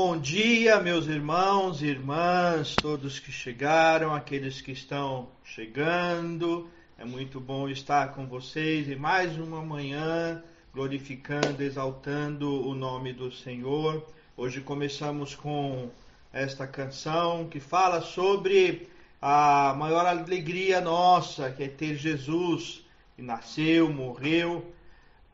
[0.00, 6.70] Bom dia, meus irmãos e irmãs, todos que chegaram, aqueles que estão chegando.
[6.96, 10.40] É muito bom estar com vocês em mais uma manhã,
[10.72, 14.06] glorificando, exaltando o nome do Senhor.
[14.36, 15.90] Hoje começamos com
[16.32, 18.88] esta canção que fala sobre
[19.20, 22.86] a maior alegria nossa, que é ter Jesus,
[23.16, 24.64] que nasceu, morreu,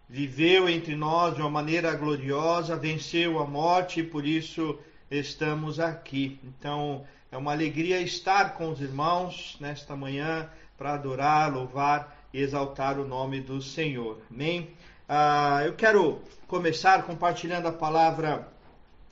[0.08, 4.78] viveu entre nós de uma maneira gloriosa, venceu a morte e por isso
[5.10, 6.38] estamos aqui.
[6.44, 12.98] Então, é uma alegria estar com os irmãos nesta manhã para adorar, louvar e exaltar
[12.98, 14.20] o nome do Senhor.
[14.30, 14.70] Amém?
[15.08, 18.48] Ah, eu quero começar compartilhando a palavra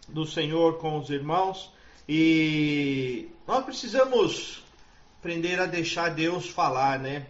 [0.08, 1.72] do Senhor com os irmãos
[2.08, 4.62] e nós precisamos
[5.18, 7.26] aprender a deixar Deus falar, né?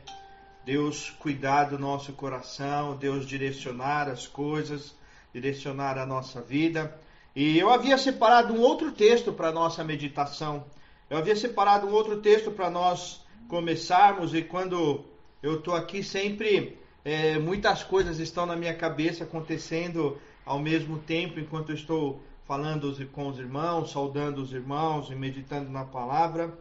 [0.64, 4.94] Deus cuidar do nosso coração, Deus direcionar as coisas,
[5.32, 6.96] direcionar a nossa vida.
[7.34, 10.64] E eu havia separado um outro texto para nossa meditação.
[11.10, 15.04] Eu havia separado um outro texto para nós começarmos e quando
[15.42, 20.16] eu estou aqui sempre é, muitas coisas estão na minha cabeça acontecendo
[20.47, 25.70] ao mesmo tempo enquanto eu estou falando com os irmãos, saudando os irmãos e meditando
[25.70, 26.56] na palavra.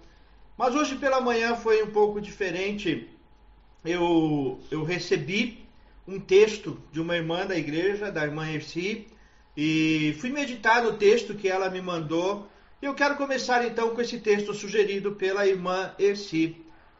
[0.57, 3.09] Mas hoje pela manhã foi um pouco diferente
[3.83, 5.65] eu, eu recebi
[6.07, 9.07] um texto de uma irmã da igreja, da irmã Erci,
[9.55, 12.47] e fui meditar no texto que ela me mandou.
[12.81, 16.57] Eu quero começar então com esse texto sugerido pela irmã Erci,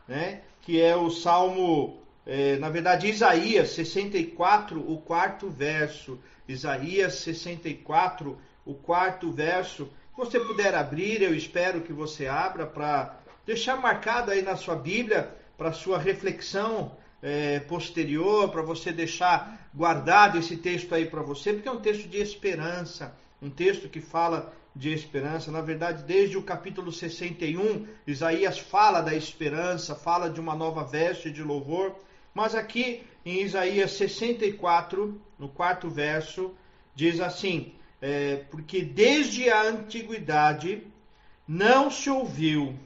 [0.07, 0.41] né?
[0.61, 6.19] que é o Salmo, é, na verdade, Isaías 64, o quarto verso.
[6.47, 9.85] Isaías 64, o quarto verso.
[9.85, 14.75] Se você puder abrir, eu espero que você abra para deixar marcado aí na sua
[14.75, 21.53] Bíblia para sua reflexão é, posterior, para você deixar guardado esse texto aí para você,
[21.53, 25.51] porque é um texto de esperança, um texto que fala de esperança.
[25.51, 31.29] Na verdade, desde o capítulo 61, Isaías fala da esperança, fala de uma nova veste
[31.29, 31.95] de louvor.
[32.33, 36.53] Mas aqui em Isaías 64, no quarto verso,
[36.95, 40.87] diz assim: é, Porque desde a antiguidade
[41.47, 42.79] não se ouviu,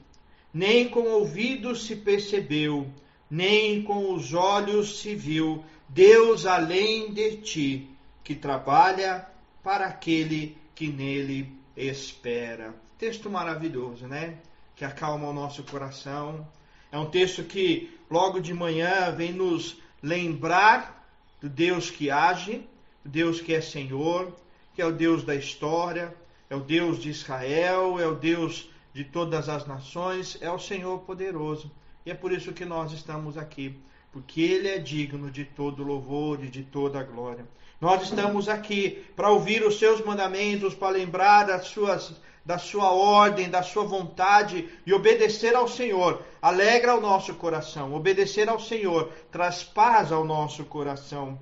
[0.55, 2.88] nem com ouvidos se percebeu,
[3.29, 7.89] nem com os olhos se viu Deus além de ti,
[8.23, 9.27] que trabalha
[9.61, 12.73] para aquele que nele espera.
[12.97, 14.38] Texto maravilhoso, né?
[14.77, 16.47] Que acalma o nosso coração.
[16.89, 21.05] É um texto que logo de manhã vem nos lembrar
[21.41, 22.66] do Deus que age,
[23.03, 24.33] do Deus que é Senhor,
[24.73, 26.16] que é o Deus da história,
[26.49, 31.00] é o Deus de Israel, é o Deus de todas as nações, é o Senhor
[31.00, 31.69] poderoso.
[32.06, 33.78] E é por isso que nós estamos aqui,
[34.09, 37.45] porque Ele é digno de todo louvor e de toda glória.
[37.81, 43.50] Nós estamos aqui para ouvir os seus mandamentos, para lembrar das suas, da sua ordem,
[43.50, 46.23] da sua vontade e obedecer ao Senhor.
[46.41, 47.94] Alegra o nosso coração.
[47.94, 51.38] Obedecer ao Senhor traz paz ao nosso coração.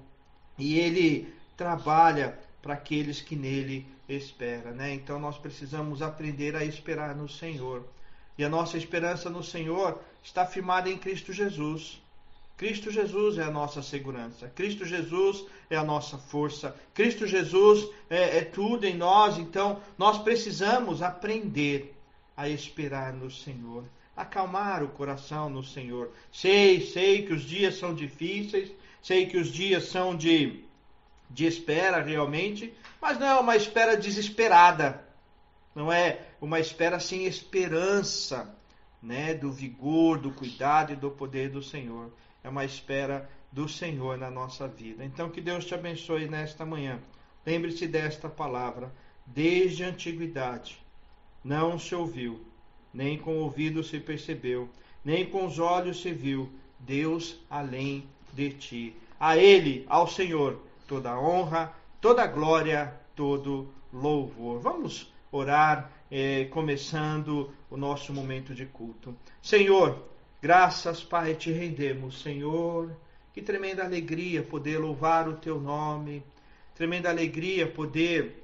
[0.57, 4.93] E Ele trabalha para aqueles que nele espera, né?
[4.93, 7.85] Então nós precisamos aprender a esperar no Senhor.
[8.37, 12.01] E a nossa esperança no Senhor está firmada em Cristo Jesus.
[12.57, 14.47] Cristo Jesus é a nossa segurança.
[14.55, 16.75] Cristo Jesus é a nossa força.
[16.93, 19.37] Cristo Jesus é, é tudo em nós.
[19.37, 21.93] Então nós precisamos aprender
[22.35, 23.83] a esperar no Senhor
[24.15, 26.11] acalmar o coração no Senhor.
[26.31, 30.63] Sei, sei que os dias são difíceis, sei que os dias são de,
[31.33, 35.03] de espera realmente, mas não é uma espera desesperada.
[35.73, 38.55] Não é uma espera sem esperança,
[39.01, 42.13] né, do vigor, do cuidado e do poder do Senhor.
[42.43, 45.03] É uma espera do Senhor na nossa vida.
[45.03, 46.99] Então que Deus te abençoe nesta manhã.
[47.45, 48.91] Lembre-se desta palavra.
[49.25, 50.77] Desde a antiguidade
[51.43, 52.45] não se ouviu,
[52.93, 54.69] nem com o ouvido se percebeu,
[55.03, 58.95] nem com os olhos se viu Deus além de ti.
[59.19, 64.59] A Ele, ao Senhor, toda honra, toda glória, todo louvor.
[64.59, 69.15] Vamos orar, eh, começando o nosso momento de culto.
[69.41, 69.97] Senhor,
[70.41, 72.95] graças, Pai, te rendemos, Senhor.
[73.33, 76.23] Que tremenda alegria poder louvar o teu nome,
[76.75, 78.43] tremenda alegria poder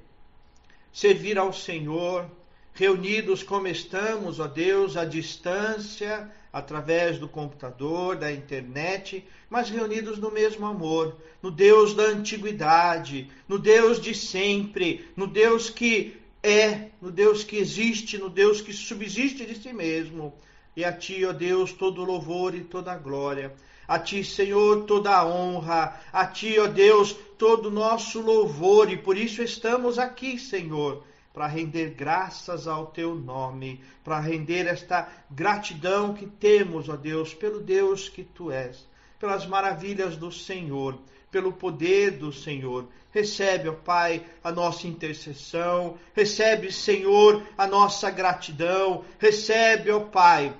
[0.92, 2.28] servir ao Senhor,
[2.74, 10.30] reunidos como estamos, ó Deus, à distância, através do computador, da internet, mas reunidos no
[10.30, 17.10] mesmo amor, no Deus da antiguidade, no Deus de sempre, no Deus que é, no
[17.10, 20.34] Deus que existe, no Deus que subsiste de si mesmo.
[20.74, 23.52] E a Ti, ó Deus, todo louvor e toda glória.
[23.86, 26.00] A Ti, Senhor, toda a honra.
[26.10, 28.90] A Ti, ó Deus, todo o nosso louvor.
[28.90, 35.08] E por isso estamos aqui, Senhor para render graças ao teu nome, para render esta
[35.30, 38.86] gratidão que temos, ó Deus, pelo Deus que tu és,
[39.18, 40.98] pelas maravilhas do Senhor,
[41.30, 42.88] pelo poder do Senhor.
[43.12, 50.52] Recebe, ó Pai, a nossa intercessão, recebe, Senhor, a nossa gratidão, recebe, ó Pai,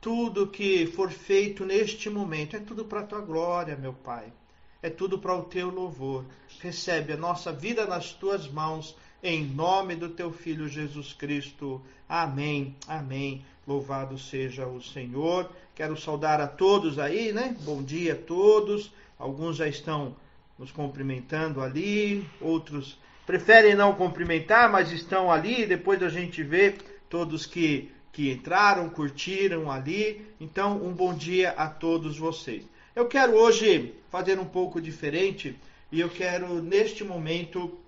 [0.00, 4.32] tudo que for feito neste momento, é tudo para a tua glória, meu Pai.
[4.82, 6.24] É tudo para o teu louvor.
[6.60, 11.80] Recebe a nossa vida nas tuas mãos em nome do teu filho Jesus Cristo.
[12.08, 12.74] Amém.
[12.88, 13.44] Amém.
[13.66, 15.50] Louvado seja o Senhor.
[15.74, 17.54] Quero saudar a todos aí, né?
[17.60, 18.92] Bom dia a todos.
[19.18, 20.16] Alguns já estão
[20.58, 25.66] nos cumprimentando ali, outros preferem não cumprimentar, mas estão ali.
[25.66, 26.74] Depois a gente vê
[27.08, 30.26] todos que, que entraram, curtiram ali.
[30.40, 32.64] Então, um bom dia a todos vocês.
[32.96, 35.56] Eu quero hoje fazer um pouco diferente
[35.92, 37.78] e eu quero, neste momento,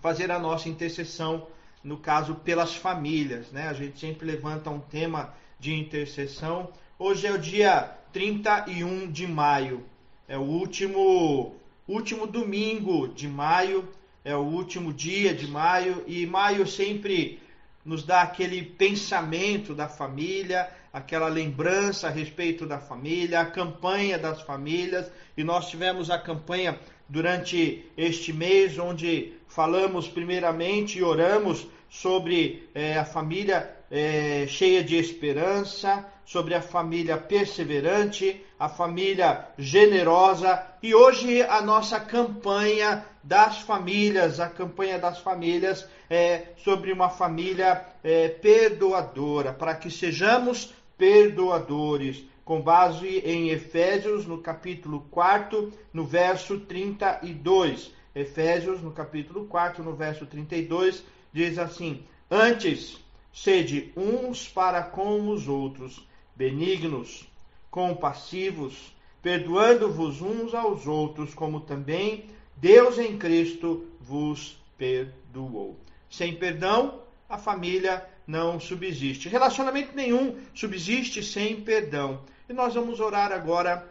[0.00, 1.46] fazer a nossa intercessão,
[1.82, 3.50] no caso, pelas famílias.
[3.50, 3.68] Né?
[3.68, 6.70] A gente sempre levanta um tema de intercessão.
[6.98, 9.84] Hoje é o dia 31 de maio,
[10.26, 11.54] é o último,
[11.86, 13.88] último domingo de maio,
[14.24, 17.40] é o último dia de maio, e maio sempre
[17.84, 24.42] nos dá aquele pensamento da família, aquela lembrança a respeito da família, a campanha das
[24.42, 26.78] famílias, e nós tivemos a campanha
[27.10, 34.96] durante este mês, onde falamos primeiramente e oramos sobre é, a família é, cheia de
[34.96, 44.38] esperança, sobre a família perseverante, a família generosa e hoje a nossa campanha das famílias,
[44.38, 52.60] a campanha das famílias é sobre uma família é, perdoadora, para que sejamos perdoadores com
[52.60, 57.92] base em Efésios, no capítulo 4, no verso 32.
[58.12, 62.98] Efésios, no capítulo 4, no verso 32, diz assim: Antes,
[63.32, 66.04] sede uns para com os outros,
[66.34, 67.24] benignos,
[67.70, 72.24] compassivos, perdoando-vos uns aos outros, como também
[72.56, 75.78] Deus em Cristo vos perdoou.
[76.10, 79.28] Sem perdão, a família não subsiste.
[79.28, 82.22] Relacionamento nenhum subsiste sem perdão.
[82.50, 83.86] E nós vamos orar agora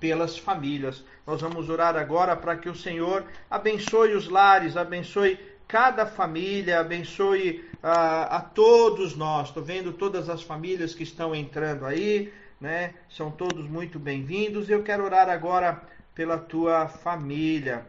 [0.00, 1.04] pelas famílias.
[1.26, 7.62] Nós vamos orar agora para que o Senhor abençoe os lares, abençoe cada família, abençoe
[7.82, 9.48] uh, a todos nós.
[9.48, 12.94] Estou vendo todas as famílias que estão entrando aí, né?
[13.10, 14.70] São todos muito bem-vindos.
[14.70, 15.82] Eu quero orar agora
[16.14, 17.86] pela tua família.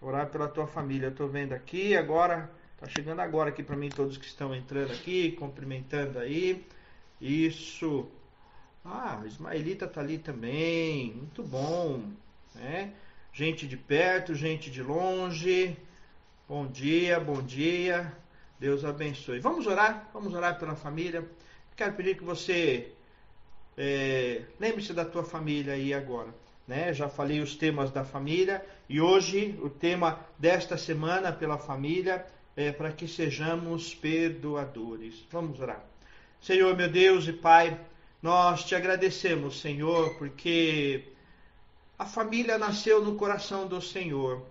[0.00, 1.08] Orar pela tua família.
[1.08, 5.32] Estou vendo aqui agora, está chegando agora aqui para mim todos que estão entrando aqui,
[5.32, 6.66] cumprimentando aí.
[7.20, 8.08] Isso.
[8.88, 12.04] Ah, Ismaelita tá ali também, muito bom,
[12.54, 12.92] né?
[13.32, 15.76] Gente de perto, gente de longe.
[16.48, 18.12] Bom dia, bom dia.
[18.60, 19.40] Deus abençoe.
[19.40, 21.28] Vamos orar, vamos orar pela família.
[21.74, 22.92] Quero pedir que você
[23.76, 26.32] é, lembre-se da tua família aí agora.
[26.66, 26.94] Né?
[26.94, 32.24] Já falei os temas da família e hoje o tema desta semana pela família
[32.56, 35.26] é para que sejamos perdoadores.
[35.28, 35.84] Vamos orar.
[36.40, 37.78] Senhor, meu Deus e Pai,
[38.22, 41.04] nós te agradecemos, Senhor, porque
[41.98, 44.42] a família nasceu no coração do Senhor.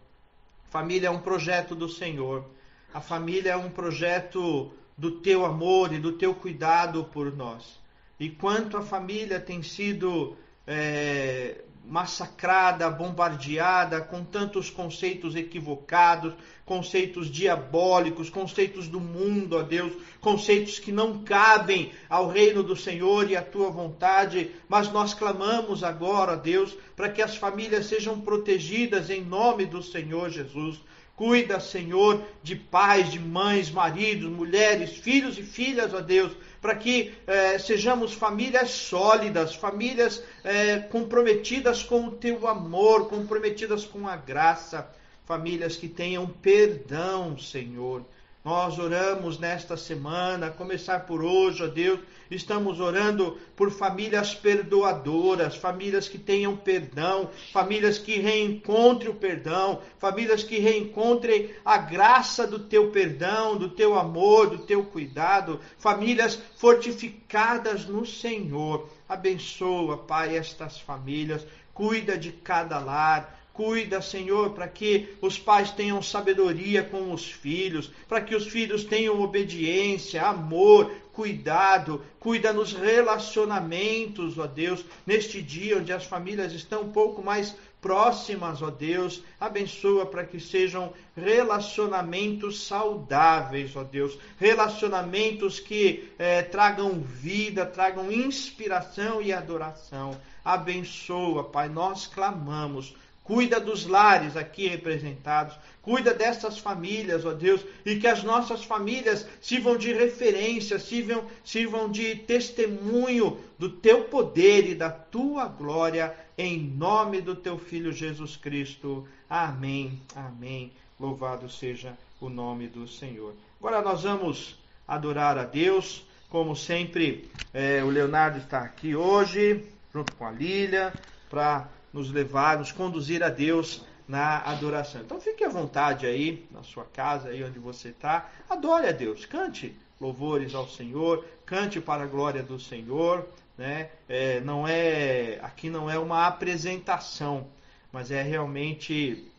[0.70, 2.46] Família é um projeto do Senhor.
[2.94, 7.80] A família é um projeto do teu amor e do teu cuidado por nós.
[8.20, 16.34] E quanto a família tem sido é, massacrada, bombardeada com tantos conceitos equivocados,
[16.66, 23.30] conceitos diabólicos, conceitos do mundo, ó Deus, conceitos que não cabem ao reino do Senhor
[23.30, 28.20] e à tua vontade, mas nós clamamos agora, ó Deus, para que as famílias sejam
[28.20, 30.80] protegidas em nome do Senhor Jesus.
[31.16, 36.34] Cuida, Senhor, de pais, de mães, maridos, mulheres, filhos e filhas, ó Deus,
[36.66, 44.08] para que eh, sejamos famílias sólidas, famílias eh, comprometidas com o teu amor, comprometidas com
[44.08, 44.90] a graça,
[45.28, 48.04] famílias que tenham perdão, Senhor.
[48.46, 52.00] Nós oramos nesta semana, começar por hoje, ó Deus,
[52.30, 60.44] estamos orando por famílias perdoadoras, famílias que tenham perdão, famílias que reencontrem o perdão, famílias
[60.44, 67.88] que reencontrem a graça do teu perdão, do teu amor, do teu cuidado, famílias fortificadas
[67.88, 68.88] no Senhor.
[69.10, 76.02] Abençoa, Pai, estas famílias, cuida de cada lar, Cuida, Senhor, para que os pais tenham
[76.02, 84.38] sabedoria com os filhos, para que os filhos tenham obediência, amor, cuidado, cuida nos relacionamentos,
[84.38, 89.24] ó Deus, neste dia onde as famílias estão um pouco mais próximas, ó Deus.
[89.40, 94.18] Abençoa para que sejam relacionamentos saudáveis, ó Deus.
[94.38, 100.20] Relacionamentos que eh, tragam vida, tragam inspiração e adoração.
[100.44, 102.94] Abençoa, Pai, nós clamamos.
[103.26, 105.58] Cuida dos lares aqui representados.
[105.82, 111.92] Cuida dessas famílias, ó Deus, e que as nossas famílias sirvam de referência, sirvam, sirvam
[111.92, 118.36] de testemunho do teu poder e da tua glória em nome do teu filho Jesus
[118.38, 119.08] Cristo.
[119.28, 120.00] Amém.
[120.16, 120.72] Amém.
[121.00, 123.34] Louvado seja o nome do Senhor.
[123.60, 124.56] Agora nós vamos
[124.88, 126.06] adorar a Deus.
[126.30, 130.94] Como sempre, é, o Leonardo está aqui hoje, junto com a Lília,
[131.30, 135.02] para nos levar, nos conduzir a Deus na adoração.
[135.02, 138.30] Então fique à vontade aí, na sua casa, aí onde você está.
[138.48, 143.26] Adore a Deus, cante louvores ao Senhor, cante para a glória do Senhor
[143.58, 143.90] né?
[144.08, 147.48] É, não é aqui não é uma apresentação,
[147.92, 149.32] mas é realmente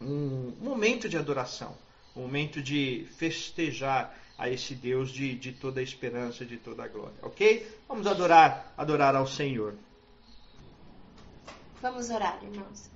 [0.00, 1.76] um momento de adoração,
[2.16, 6.88] um momento de festejar a esse Deus de, de toda a esperança, de toda a
[6.88, 7.66] glória, ok?
[7.86, 9.74] Vamos adorar, adorar ao Senhor.
[11.82, 12.88] Vamos orar, irmãos.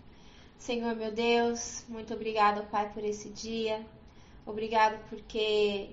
[0.57, 3.85] Senhor meu Deus, muito obrigado, Pai, por esse dia.
[4.47, 5.91] Obrigado porque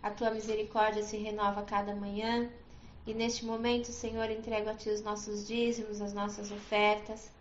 [0.00, 2.48] a tua misericórdia se renova a cada manhã.
[3.04, 7.32] E neste momento, Senhor, entrego a Ti os nossos dízimos, as nossas ofertas.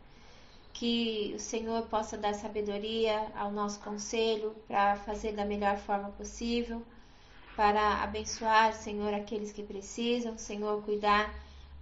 [0.74, 6.82] Que o Senhor possa dar sabedoria ao nosso conselho para fazer da melhor forma possível,
[7.56, 11.32] para abençoar, Senhor, aqueles que precisam, Senhor, cuidar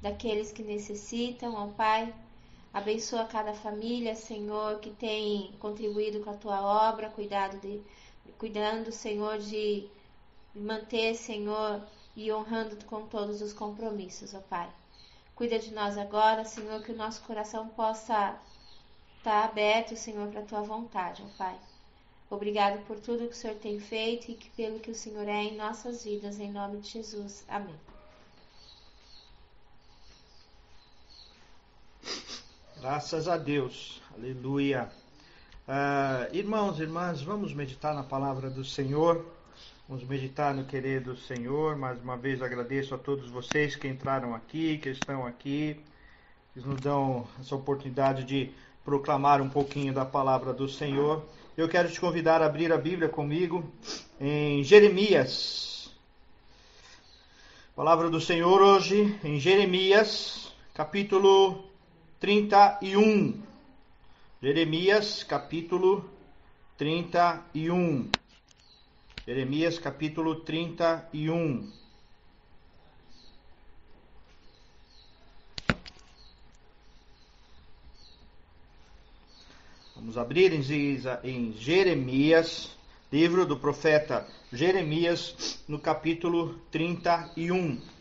[0.01, 2.13] daqueles que necessitam, ó Pai.
[2.77, 7.81] Abençoa cada família, Senhor, que tem contribuído com a tua obra, cuidado de,
[8.37, 9.89] cuidando, Senhor, de
[10.53, 11.81] manter, Senhor,
[12.15, 14.69] e honrando com todos os compromissos, ó Pai.
[15.33, 18.39] Cuida de nós agora, Senhor, que o nosso coração possa
[19.17, 21.57] estar aberto, Senhor, para a tua vontade, ó Pai.
[22.29, 25.57] Obrigado por tudo que o Senhor tem feito e pelo que o Senhor é em
[25.57, 27.43] nossas vidas, em nome de Jesus.
[27.47, 27.86] Amém.
[32.79, 33.99] Graças a Deus.
[34.15, 34.87] Aleluia.
[35.67, 39.25] Uh, irmãos, irmãs, vamos meditar na palavra do Senhor.
[39.89, 41.75] Vamos meditar no querer do Senhor.
[41.75, 45.79] Mais uma vez agradeço a todos vocês que entraram aqui, que estão aqui,
[46.53, 48.51] que nos dão essa oportunidade de
[48.85, 51.25] proclamar um pouquinho da palavra do Senhor.
[51.57, 53.67] Eu quero te convidar a abrir a Bíblia comigo
[54.21, 55.91] em Jeremias.
[57.75, 61.66] Palavra do Senhor hoje em Jeremias, capítulo
[62.19, 63.43] 31.
[64.41, 66.09] Jeremias, capítulo
[66.77, 68.09] 31.
[69.25, 71.71] Jeremias capítulo 31.
[79.95, 82.75] Vamos abrir em Jeremias,
[83.11, 87.96] livro do profeta Jeremias, no capítulo 31.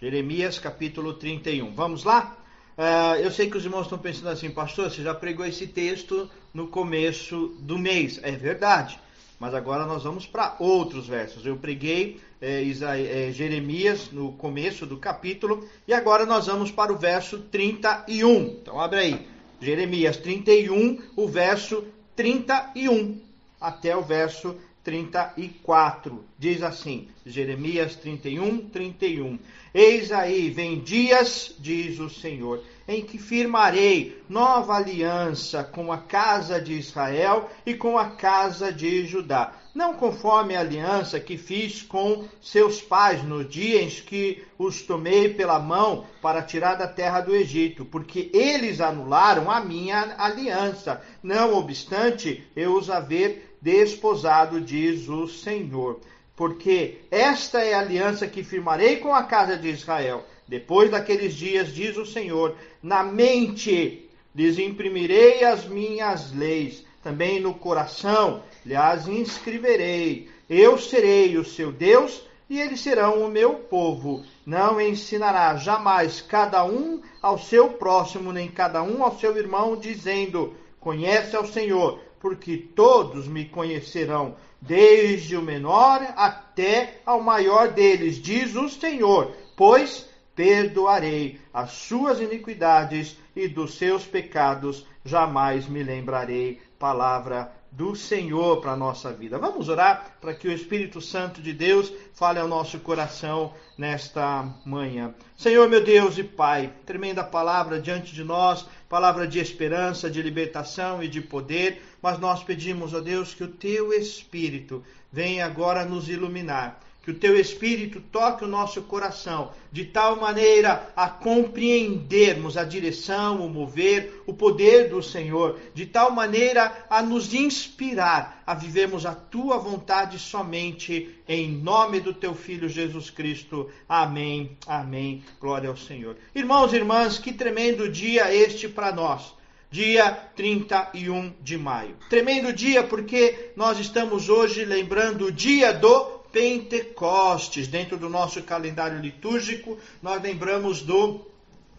[0.00, 1.74] Jeremias capítulo 31.
[1.74, 2.34] Vamos lá?
[2.78, 6.30] Uh, eu sei que os irmãos estão pensando assim, pastor, você já pregou esse texto
[6.54, 8.18] no começo do mês.
[8.22, 8.98] É verdade,
[9.38, 11.44] mas agora nós vamos para outros versos.
[11.44, 16.96] Eu preguei é, é, Jeremias no começo do capítulo e agora nós vamos para o
[16.96, 18.56] verso 31.
[18.62, 19.26] Então abre aí,
[19.60, 21.84] Jeremias 31, o verso
[22.16, 23.20] 31
[23.60, 26.24] até o verso 34.
[26.38, 29.38] Diz assim, Jeremias 31, 31.
[29.72, 36.60] Eis aí, vem dias, diz o Senhor, em que firmarei nova aliança com a casa
[36.60, 39.52] de Israel e com a casa de Judá.
[39.72, 45.32] Não conforme a aliança que fiz com seus pais no dia em que os tomei
[45.32, 51.00] pela mão para tirar da terra do Egito, porque eles anularam a minha aliança.
[51.22, 56.00] Não obstante, eu os haver desposado, diz o Senhor
[56.40, 60.24] porque esta é a aliança que firmarei com a casa de Israel.
[60.48, 67.52] Depois daqueles dias, diz o Senhor, na mente lhes imprimirei as minhas leis, também no
[67.52, 70.30] coração lhes inscreverei.
[70.48, 74.24] Eu serei o seu Deus e eles serão o meu povo.
[74.46, 80.54] Não ensinará jamais cada um ao seu próximo, nem cada um ao seu irmão, dizendo:
[80.80, 88.54] Conhece ao Senhor, porque todos me conhecerão desde o menor até ao maior deles, diz
[88.54, 96.60] o Senhor, pois perdoarei as suas iniquidades e dos seus pecados jamais me lembrarei.
[96.78, 99.38] Palavra do Senhor para a nossa vida.
[99.38, 105.14] Vamos orar para que o Espírito Santo de Deus fale ao nosso coração nesta manhã.
[105.36, 111.02] Senhor, meu Deus e Pai, tremenda palavra diante de nós, palavra de esperança, de libertação
[111.02, 116.08] e de poder, mas nós pedimos, ó Deus, que o teu Espírito venha agora nos
[116.08, 122.64] iluminar que o teu Espírito toque o nosso coração, de tal maneira a compreendermos a
[122.64, 129.06] direção, o mover, o poder do Senhor, de tal maneira a nos inspirar a vivermos
[129.06, 133.70] a tua vontade somente, em nome do teu Filho Jesus Cristo.
[133.88, 135.24] Amém, amém.
[135.40, 136.16] Glória ao Senhor.
[136.34, 139.40] Irmãos e irmãs, que tremendo dia este para nós
[139.70, 141.96] dia 31 de maio.
[142.08, 147.68] Tremendo dia porque nós estamos hoje lembrando o dia do Pentecostes.
[147.68, 151.26] Dentro do nosso calendário litúrgico, nós lembramos do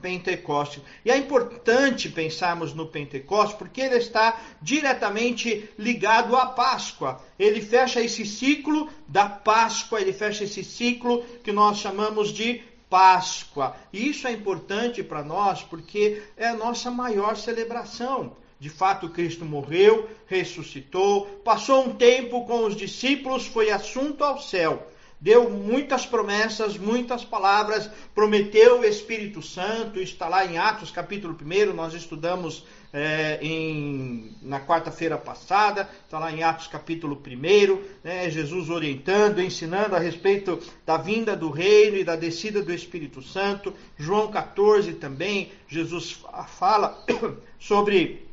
[0.01, 0.81] Pentecostes.
[1.05, 7.21] E é importante pensarmos no Pentecostes porque ele está diretamente ligado à Páscoa.
[7.37, 13.75] Ele fecha esse ciclo da Páscoa, ele fecha esse ciclo que nós chamamos de Páscoa.
[13.93, 18.35] E isso é importante para nós porque é a nossa maior celebração.
[18.61, 24.87] De fato, Cristo morreu, ressuscitou, passou um tempo com os discípulos, foi assunto ao céu.
[25.19, 31.73] Deu muitas promessas, muitas palavras, prometeu o Espírito Santo, está lá em Atos capítulo 1,
[31.73, 32.63] nós estudamos
[32.93, 39.95] é, em, na quarta-feira passada, está lá em Atos capítulo 1, né, Jesus orientando, ensinando
[39.95, 43.73] a respeito da vinda do reino e da descida do Espírito Santo.
[43.97, 47.03] João 14 também, Jesus fala
[47.59, 48.30] sobre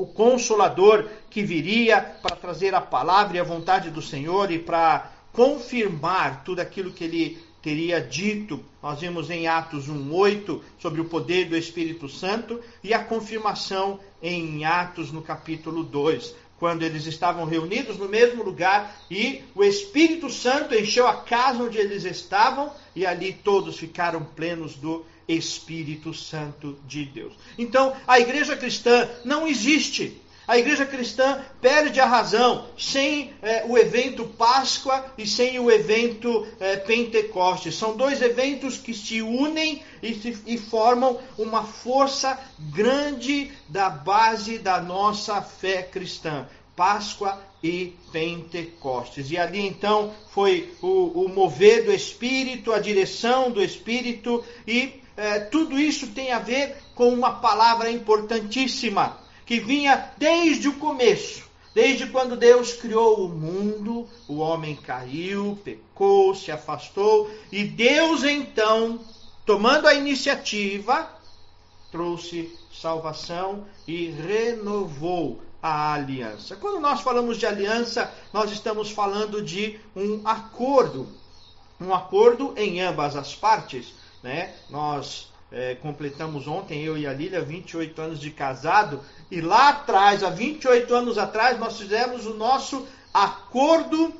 [0.00, 5.10] o consolador que viria para trazer a palavra e a vontade do Senhor e para
[5.32, 8.64] confirmar tudo aquilo que ele teria dito.
[8.82, 14.64] Nós vimos em Atos 1:8 sobre o poder do Espírito Santo e a confirmação em
[14.64, 20.74] Atos no capítulo 2, quando eles estavam reunidos no mesmo lugar e o Espírito Santo
[20.74, 27.04] encheu a casa onde eles estavam e ali todos ficaram plenos do Espírito Santo de
[27.04, 27.34] Deus.
[27.58, 30.20] Então, a igreja cristã não existe.
[30.48, 36.46] A igreja cristã perde a razão sem é, o evento Páscoa e sem o evento
[36.58, 37.74] é, Pentecostes.
[37.74, 44.56] São dois eventos que se unem e, se, e formam uma força grande da base
[44.56, 46.48] da nossa fé cristã.
[46.74, 49.30] Páscoa e Pentecostes.
[49.30, 55.40] E ali então foi o, o mover do Espírito, a direção do Espírito e é,
[55.40, 61.48] tudo isso tem a ver com uma palavra importantíssima que vinha desde o começo.
[61.74, 69.00] Desde quando Deus criou o mundo, o homem caiu, pecou, se afastou, e Deus então,
[69.44, 71.10] tomando a iniciativa,
[71.90, 76.54] trouxe salvação e renovou a aliança.
[76.54, 81.08] Quando nós falamos de aliança, nós estamos falando de um acordo,
[81.80, 83.97] um acordo em ambas as partes.
[84.22, 84.54] Né?
[84.68, 89.00] Nós é, completamos ontem, eu e a Lília, 28 anos de casado,
[89.30, 94.12] e lá atrás, há 28 anos atrás, nós fizemos o nosso acordo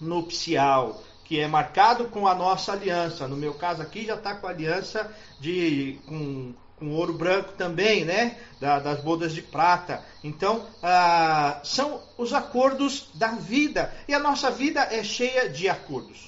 [0.00, 3.28] nupcial, que é marcado com a nossa aliança.
[3.28, 8.04] No meu caso aqui já está com a aliança de com, com ouro branco também,
[8.04, 8.38] né?
[8.60, 10.02] Da, das bodas de prata.
[10.22, 13.92] Então, ah, são os acordos da vida.
[14.06, 16.27] E a nossa vida é cheia de acordos.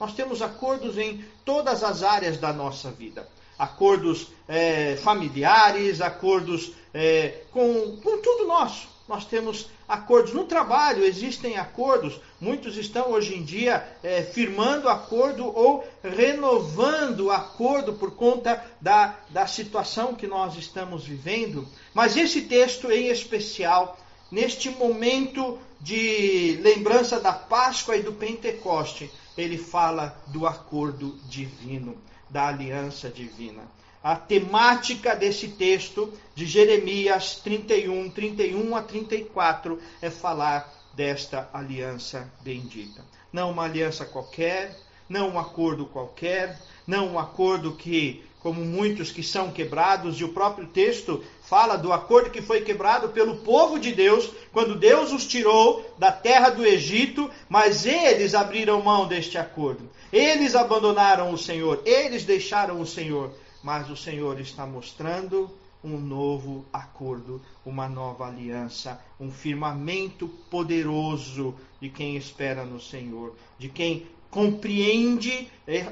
[0.00, 3.28] Nós temos acordos em todas as áreas da nossa vida.
[3.58, 8.88] Acordos é, familiares, acordos é, com, com tudo nosso.
[9.06, 12.18] Nós temos acordos no trabalho, existem acordos.
[12.40, 19.46] Muitos estão hoje em dia é, firmando acordo ou renovando acordo por conta da, da
[19.46, 21.68] situação que nós estamos vivendo.
[21.92, 23.98] Mas esse texto em especial,
[24.30, 31.96] neste momento de lembrança da Páscoa e do Pentecoste, ele fala do acordo divino,
[32.28, 33.62] da aliança divina.
[34.02, 43.04] A temática desse texto de Jeremias 31, 31 a 34 é falar desta aliança bendita.
[43.32, 44.76] Não uma aliança qualquer,
[45.08, 50.32] não um acordo qualquer, não um acordo que, como muitos que são quebrados, e o
[50.32, 55.26] próprio texto fala do acordo que foi quebrado pelo povo de Deus, quando Deus os
[55.26, 59.90] tirou da terra do Egito, mas eles abriram mão deste acordo.
[60.12, 63.32] Eles abandonaram o Senhor, eles deixaram o Senhor,
[63.64, 65.50] mas o Senhor está mostrando
[65.82, 73.68] um novo acordo, uma nova aliança, um firmamento poderoso de quem espera no Senhor, de
[73.68, 75.48] quem compreende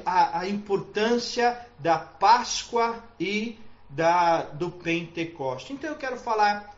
[0.07, 5.72] a, a importância da Páscoa e da, do Pentecoste.
[5.72, 6.77] Então eu quero falar,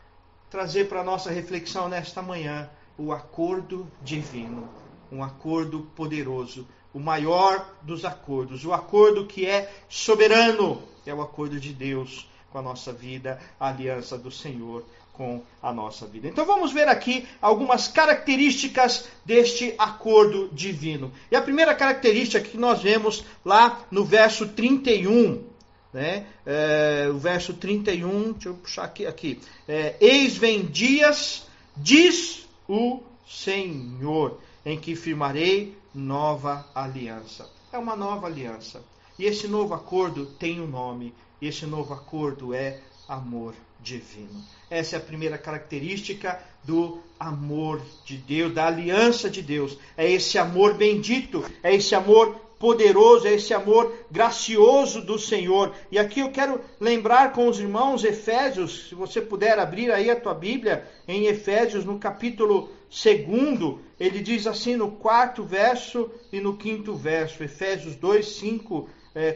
[0.51, 2.68] trazer para a nossa reflexão nesta manhã
[2.99, 4.68] o acordo divino,
[5.11, 11.59] um acordo poderoso, o maior dos acordos, o acordo que é soberano, é o acordo
[11.59, 16.29] de Deus com a nossa vida, a aliança do Senhor com a nossa vida.
[16.29, 21.12] Então vamos ver aqui algumas características deste acordo divino.
[21.31, 25.44] E a primeira característica que nós vemos lá no verso 31,
[25.92, 26.26] né?
[26.46, 29.40] É, o verso 31, deixa eu puxar aqui, aqui.
[29.68, 37.48] É, Eis vem dias, diz o Senhor, em que firmarei nova aliança.
[37.72, 38.83] É uma nova aliança.
[39.18, 41.14] E esse novo acordo tem um nome.
[41.40, 44.42] E esse novo acordo é amor divino.
[44.68, 49.76] Essa é a primeira característica do amor de Deus, da aliança de Deus.
[49.96, 55.73] É esse amor bendito, é esse amor poderoso, é esse amor gracioso do Senhor.
[55.90, 60.20] E aqui eu quero lembrar com os irmãos Efésios, se você puder abrir aí a
[60.20, 66.55] tua Bíblia, em Efésios, no capítulo 2, ele diz assim no quarto verso e no
[66.55, 68.88] quinto verso, Efésios 2, 5,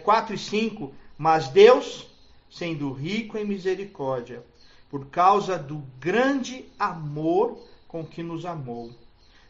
[0.03, 0.93] 4 e 5.
[1.17, 2.07] Mas Deus,
[2.51, 4.45] sendo rico em misericórdia,
[4.91, 7.59] por causa do grande amor
[7.89, 8.91] com que nos amou,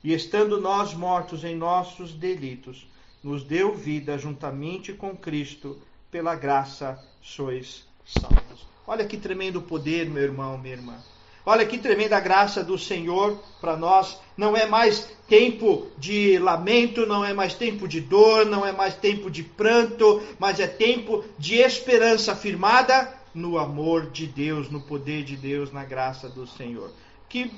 [0.05, 2.87] e estando nós mortos em nossos delitos,
[3.25, 5.79] nos deu vida juntamente com Cristo,
[6.11, 8.67] pela graça sois salvos.
[8.87, 11.03] Olha que tremendo poder, meu irmão, minha irmã.
[11.47, 14.19] Olha que tremenda graça do Senhor para nós.
[14.37, 18.95] Não é mais tempo de lamento, não é mais tempo de dor, não é mais
[18.95, 25.25] tempo de pranto, mas é tempo de esperança firmada no amor de Deus, no poder
[25.25, 26.91] de Deus, na graça do Senhor.
[27.29, 27.51] Que,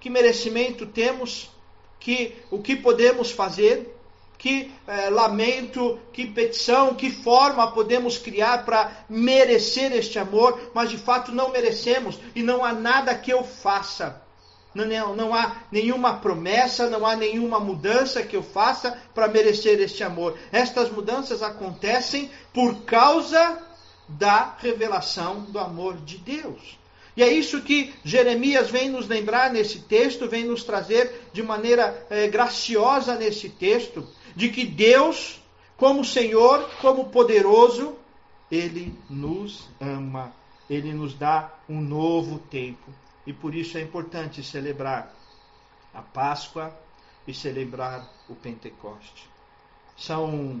[0.00, 1.50] que merecimento temos?
[2.00, 3.94] Que o que podemos fazer?
[4.38, 10.98] Que é, lamento, que petição, que forma podemos criar para merecer este amor, mas de
[10.98, 14.20] fato não merecemos e não há nada que eu faça.
[14.74, 20.02] Não, não há nenhuma promessa, não há nenhuma mudança que eu faça para merecer este
[20.02, 20.36] amor.
[20.50, 23.62] Estas mudanças acontecem por causa
[24.08, 26.78] da revelação do amor de Deus.
[27.16, 32.06] E é isso que Jeremias vem nos lembrar nesse texto, vem nos trazer de maneira
[32.08, 35.40] é, graciosa nesse texto de que Deus,
[35.76, 37.96] como Senhor, como poderoso,
[38.50, 40.32] Ele nos ama,
[40.68, 42.92] Ele nos dá um novo tempo.
[43.26, 45.14] E por isso é importante celebrar
[45.94, 46.76] a Páscoa
[47.26, 49.28] e celebrar o Pentecoste.
[49.96, 50.60] São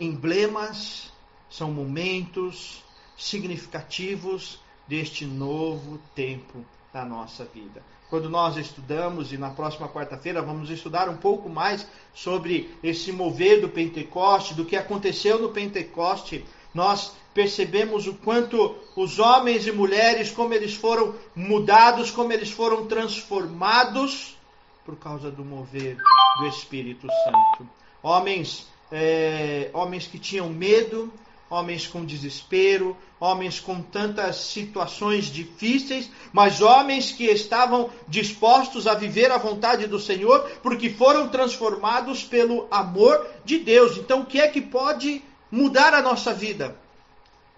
[0.00, 1.12] emblemas,
[1.50, 2.82] são momentos
[3.16, 10.68] significativos deste novo tempo na nossa vida quando nós estudamos, e na próxima quarta-feira vamos
[10.68, 16.44] estudar um pouco mais sobre esse mover do Pentecoste, do que aconteceu no Pentecoste,
[16.74, 22.84] nós percebemos o quanto os homens e mulheres, como eles foram mudados, como eles foram
[22.84, 24.36] transformados
[24.84, 25.96] por causa do mover
[26.38, 27.66] do Espírito Santo.
[28.02, 31.10] Homens, é, homens que tinham medo,
[31.52, 39.30] homens com desespero, homens com tantas situações difíceis, mas homens que estavam dispostos a viver
[39.30, 43.98] a vontade do Senhor, porque foram transformados pelo amor de Deus.
[43.98, 46.74] Então, o que é que pode mudar a nossa vida?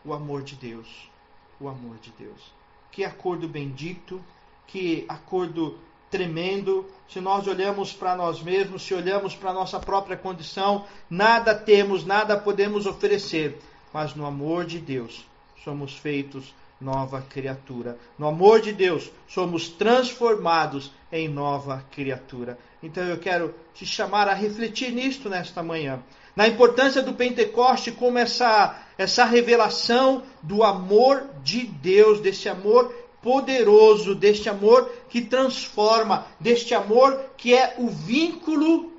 [0.05, 0.89] O amor de Deus.
[1.61, 2.41] O amor de Deus.
[2.91, 4.21] Que acordo bendito,
[4.67, 5.79] que acordo
[6.11, 6.85] tremendo.
[7.09, 12.05] Se nós olhamos para nós mesmos, se olhamos para a nossa própria condição, nada temos,
[12.05, 13.57] nada podemos oferecer
[13.95, 15.25] mas no amor de Deus
[15.63, 17.97] somos feitos nova criatura.
[18.19, 22.59] No amor de Deus somos transformados em nova criatura.
[22.83, 26.03] Então eu quero te chamar a refletir nisto nesta manhã.
[26.35, 34.15] Na importância do Pentecoste como essa essa revelação do amor de Deus, desse amor poderoso,
[34.15, 38.93] deste amor que transforma, deste amor que é o vínculo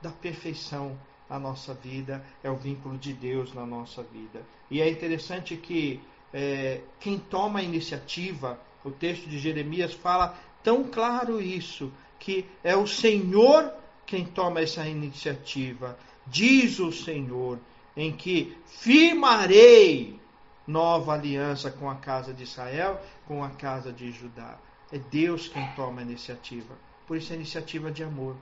[0.00, 0.96] da perfeição
[1.28, 4.42] a nossa vida, é o vínculo de Deus na nossa vida.
[4.70, 6.00] E é interessante que
[6.32, 12.76] é, quem toma a iniciativa, o texto de Jeremias fala tão claro isso, que é
[12.76, 13.72] o Senhor
[14.04, 15.98] quem toma essa iniciativa.
[16.26, 17.58] Diz o Senhor,
[17.96, 20.20] em que firmarei
[20.66, 24.58] nova aliança com a casa de Israel, com a casa de Judá.
[24.92, 26.76] É Deus quem toma a iniciativa.
[27.06, 28.36] Por isso é iniciativa de amor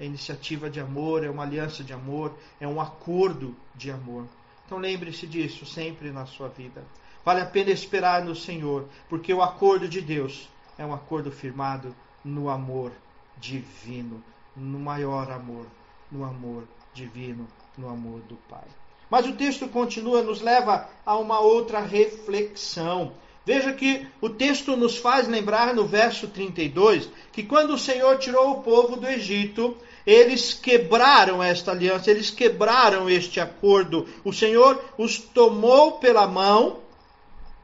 [0.00, 4.24] é iniciativa de amor, é uma aliança de amor, é um acordo de amor.
[4.64, 6.82] Então lembre-se disso sempre na sua vida.
[7.22, 11.94] Vale a pena esperar no Senhor, porque o acordo de Deus é um acordo firmado
[12.24, 12.92] no amor
[13.36, 14.24] divino,
[14.56, 15.66] no maior amor,
[16.10, 18.64] no amor divino, no amor do Pai.
[19.10, 23.12] Mas o texto continua, nos leva a uma outra reflexão.
[23.44, 28.52] Veja que o texto nos faz lembrar no verso 32 que quando o Senhor tirou
[28.52, 34.06] o povo do Egito, eles quebraram esta aliança, eles quebraram este acordo.
[34.24, 36.80] O Senhor os tomou pela mão,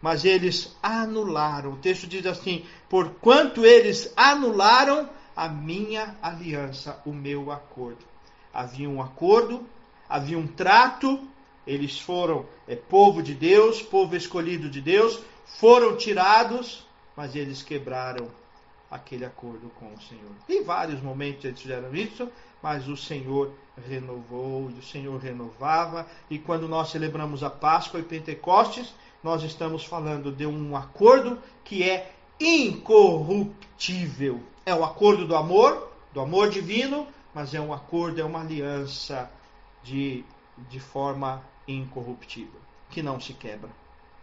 [0.01, 1.73] mas eles anularam.
[1.73, 8.05] O texto diz assim: porquanto eles anularam a minha aliança, o meu acordo.
[8.53, 9.67] Havia um acordo,
[10.09, 11.21] havia um trato,
[11.67, 18.31] eles foram é, povo de Deus, povo escolhido de Deus, foram tirados, mas eles quebraram
[18.91, 20.31] aquele acordo com o Senhor.
[20.49, 22.29] Em vários momentos eles fizeram isso,
[22.63, 23.53] mas o Senhor
[23.89, 29.85] renovou, e o Senhor renovava, e quando nós celebramos a Páscoa e Pentecostes, nós estamos
[29.85, 34.41] falando de um acordo que é incorruptível.
[34.65, 39.31] É o acordo do amor, do amor divino, mas é um acordo, é uma aliança
[39.83, 40.25] de,
[40.69, 43.71] de forma incorruptível, que não se quebra.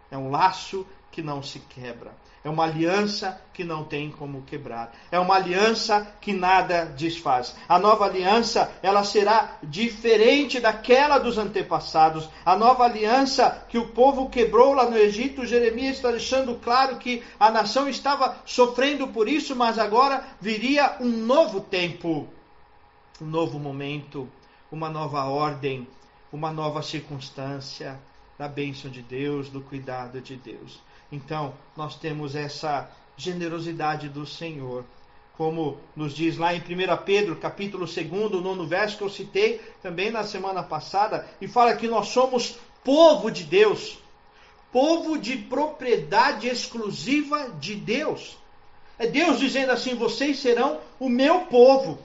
[0.09, 2.11] É um laço que não se quebra.
[2.43, 4.93] É uma aliança que não tem como quebrar.
[5.11, 7.55] É uma aliança que nada desfaz.
[7.69, 12.27] A nova aliança, ela será diferente daquela dos antepassados.
[12.43, 17.23] A nova aliança que o povo quebrou lá no Egito, Jeremias está deixando claro que
[17.39, 22.27] a nação estava sofrendo por isso, mas agora viria um novo tempo,
[23.21, 24.27] um novo momento,
[24.69, 25.87] uma nova ordem,
[26.31, 27.99] uma nova circunstância
[28.43, 30.81] da bênção de Deus, do cuidado de Deus.
[31.09, 34.83] Então, nós temos essa generosidade do Senhor.
[35.37, 36.63] Como nos diz lá em 1
[37.05, 38.11] Pedro, capítulo 2,
[38.43, 43.31] nono verso que eu citei também na semana passada, e fala que nós somos povo
[43.31, 43.97] de Deus,
[44.73, 48.37] povo de propriedade exclusiva de Deus.
[48.99, 51.97] É Deus dizendo assim: vocês serão o meu povo.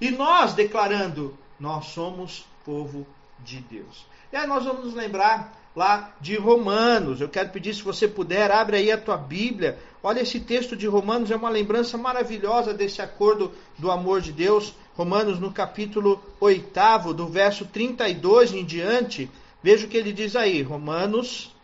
[0.00, 3.06] E nós declarando: nós somos povo
[3.38, 4.04] de Deus.
[4.32, 7.20] E aí nós vamos nos lembrar lá de Romanos.
[7.20, 9.78] Eu quero pedir, se você puder, abre aí a tua Bíblia.
[10.02, 14.74] Olha esse texto de Romanos, é uma lembrança maravilhosa desse acordo do amor de Deus.
[14.96, 19.30] Romanos, no capítulo 8, do verso 32 em diante.
[19.62, 20.62] Veja o que ele diz aí.
[20.62, 21.54] Romanos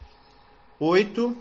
[0.78, 1.36] 8,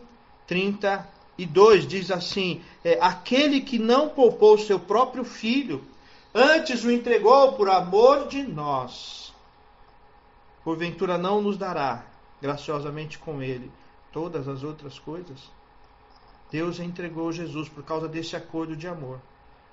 [0.48, 5.84] 32 diz assim: é, Aquele que não poupou seu próprio filho,
[6.34, 9.23] antes o entregou por amor de nós,
[10.64, 12.06] porventura não nos dará
[12.42, 13.72] graciosamente com ele
[14.12, 15.52] todas as outras coisas.
[16.52, 19.20] Deus entregou Jesus por causa desse acordo de amor.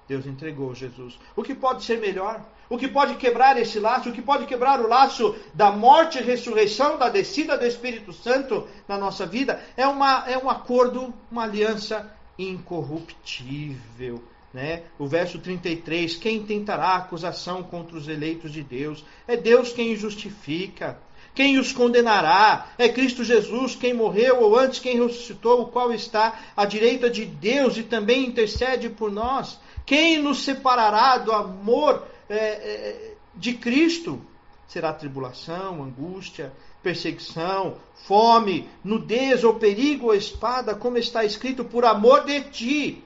[0.08, 1.18] Deus entregou Jesus.
[1.36, 2.44] O que pode ser melhor?
[2.68, 4.08] O que pode quebrar esse laço?
[4.08, 8.66] O que pode quebrar o laço da morte e ressurreição, da descida do Espírito Santo
[8.88, 9.62] na nossa vida?
[9.76, 14.22] É, uma, é um acordo, uma aliança incorruptível.
[14.52, 14.82] Né?
[14.98, 19.04] O verso 33: Quem tentará acusação contra os eleitos de Deus?
[19.26, 20.98] É Deus quem justifica.
[21.34, 22.72] Quem os condenará?
[22.76, 27.24] É Cristo Jesus, quem morreu, ou antes quem ressuscitou, o qual está à direita de
[27.24, 29.58] Deus e também intercede por nós.
[29.86, 34.20] Quem nos separará do amor é, é, de Cristo?
[34.66, 42.24] Será tribulação, angústia, perseguição, fome, nudez ou perigo ou espada, como está escrito, por amor
[42.24, 43.04] de ti.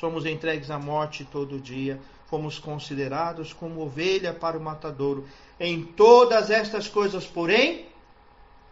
[0.00, 5.28] Somos entregues à morte todo dia, fomos considerados como ovelha para o matadouro.
[5.58, 7.84] Em todas estas coisas, porém,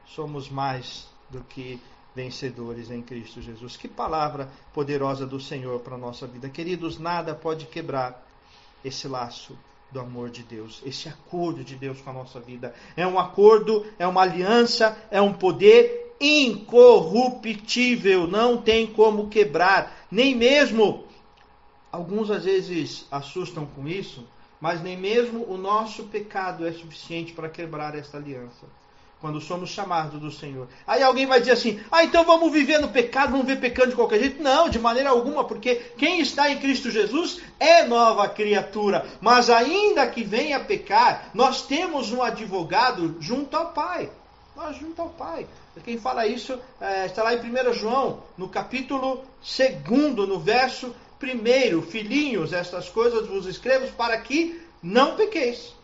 [0.07, 1.79] somos mais do que
[2.17, 3.77] vencedores em Cristo Jesus.
[3.77, 6.49] Que palavra poderosa do Senhor para a nossa vida.
[6.49, 8.27] Queridos, nada pode quebrar
[8.83, 9.55] esse laço
[9.93, 12.75] do amor de Deus, esse acordo de Deus com a nossa vida.
[12.97, 20.35] É um acordo, é uma aliança, é um poder incorruptível, não tem como quebrar, nem
[20.35, 21.07] mesmo
[21.91, 24.27] alguns às vezes assustam com isso,
[24.61, 28.67] mas nem mesmo o nosso pecado é suficiente para quebrar esta aliança.
[29.21, 30.69] Quando somos chamados do Senhor.
[30.87, 33.97] Aí alguém vai dizer assim: ah, então vamos viver no pecado, vamos ver pecando de
[33.97, 34.41] qualquer jeito.
[34.41, 39.05] Não, de maneira alguma, porque quem está em Cristo Jesus é nova criatura.
[39.21, 44.09] Mas ainda que venha pecar, nós temos um advogado junto ao Pai.
[44.55, 45.49] Nós junto ao Pai.
[45.85, 51.83] Quem fala isso é, está lá em 1 João, no capítulo 2, no verso Primeiro,
[51.83, 55.75] filhinhos, estas coisas vos escrevo para que não pequeis.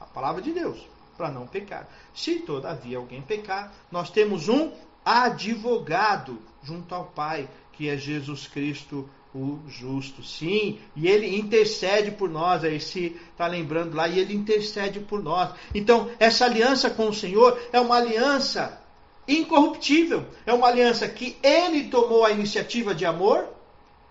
[0.00, 0.78] A palavra de Deus,
[1.16, 1.88] para não pecar.
[2.14, 4.72] Se todavia alguém pecar, nós temos um
[5.04, 10.22] advogado junto ao Pai, que é Jesus Cristo, o justo.
[10.24, 12.64] Sim, e ele intercede por nós.
[12.64, 15.54] Aí se está lembrando lá, e ele intercede por nós.
[15.74, 18.82] Então, essa aliança com o Senhor é uma aliança
[19.28, 20.26] incorruptível.
[20.44, 23.59] É uma aliança que ele tomou a iniciativa de amor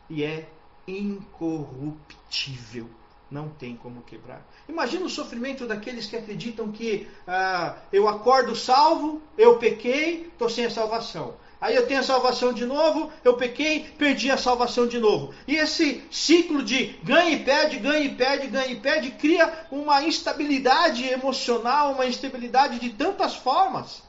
[0.10, 0.48] e é
[0.88, 2.90] incorruptível.
[3.30, 4.42] não tem como quebrar.
[4.68, 10.66] Imagina o sofrimento daqueles que acreditam que ah, eu acordo salvo, eu pequei, estou sem
[10.66, 11.36] a salvação.
[11.62, 15.34] Aí eu tenho a salvação de novo, eu pequei, perdi a salvação de novo.
[15.46, 20.02] E esse ciclo de ganha e perde, ganha e perde, ganha e perde, cria uma
[20.02, 24.02] instabilidade emocional, uma instabilidade de tantas formas.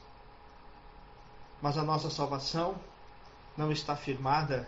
[1.61, 2.75] Mas a nossa salvação
[3.57, 4.67] não está firmada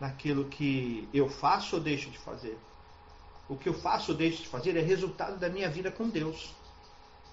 [0.00, 2.58] naquilo que eu faço ou deixo de fazer.
[3.48, 6.54] O que eu faço ou deixo de fazer é resultado da minha vida com Deus.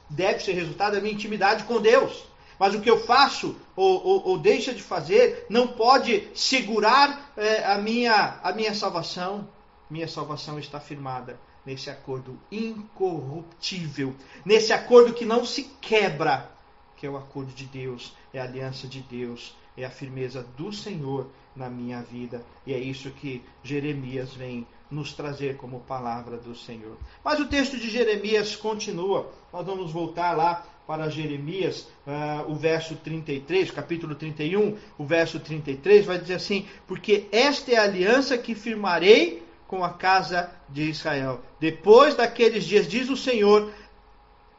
[0.09, 2.25] Deve ser resultado da minha intimidade com Deus.
[2.57, 7.77] Mas o que eu faço ou, ou, ou de fazer não pode segurar é, a,
[7.77, 9.47] minha, a minha salvação.
[9.89, 16.51] Minha salvação está firmada nesse acordo incorruptível, nesse acordo que não se quebra,
[16.95, 20.71] que é o acordo de Deus, é a aliança de Deus, é a firmeza do
[20.71, 22.43] Senhor na minha vida.
[22.65, 26.97] E é isso que Jeremias vem nos trazer como palavra do Senhor.
[27.23, 29.31] Mas o texto de Jeremias continua.
[29.51, 36.05] Nós vamos voltar lá para Jeremias, uh, o verso 33, capítulo 31, o verso 33,
[36.05, 41.41] vai dizer assim: Porque esta é a aliança que firmarei com a casa de Israel.
[41.59, 43.71] Depois daqueles dias, diz o Senhor.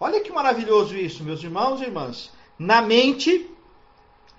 [0.00, 2.32] Olha que maravilhoso isso, meus irmãos e irmãs.
[2.58, 3.48] Na mente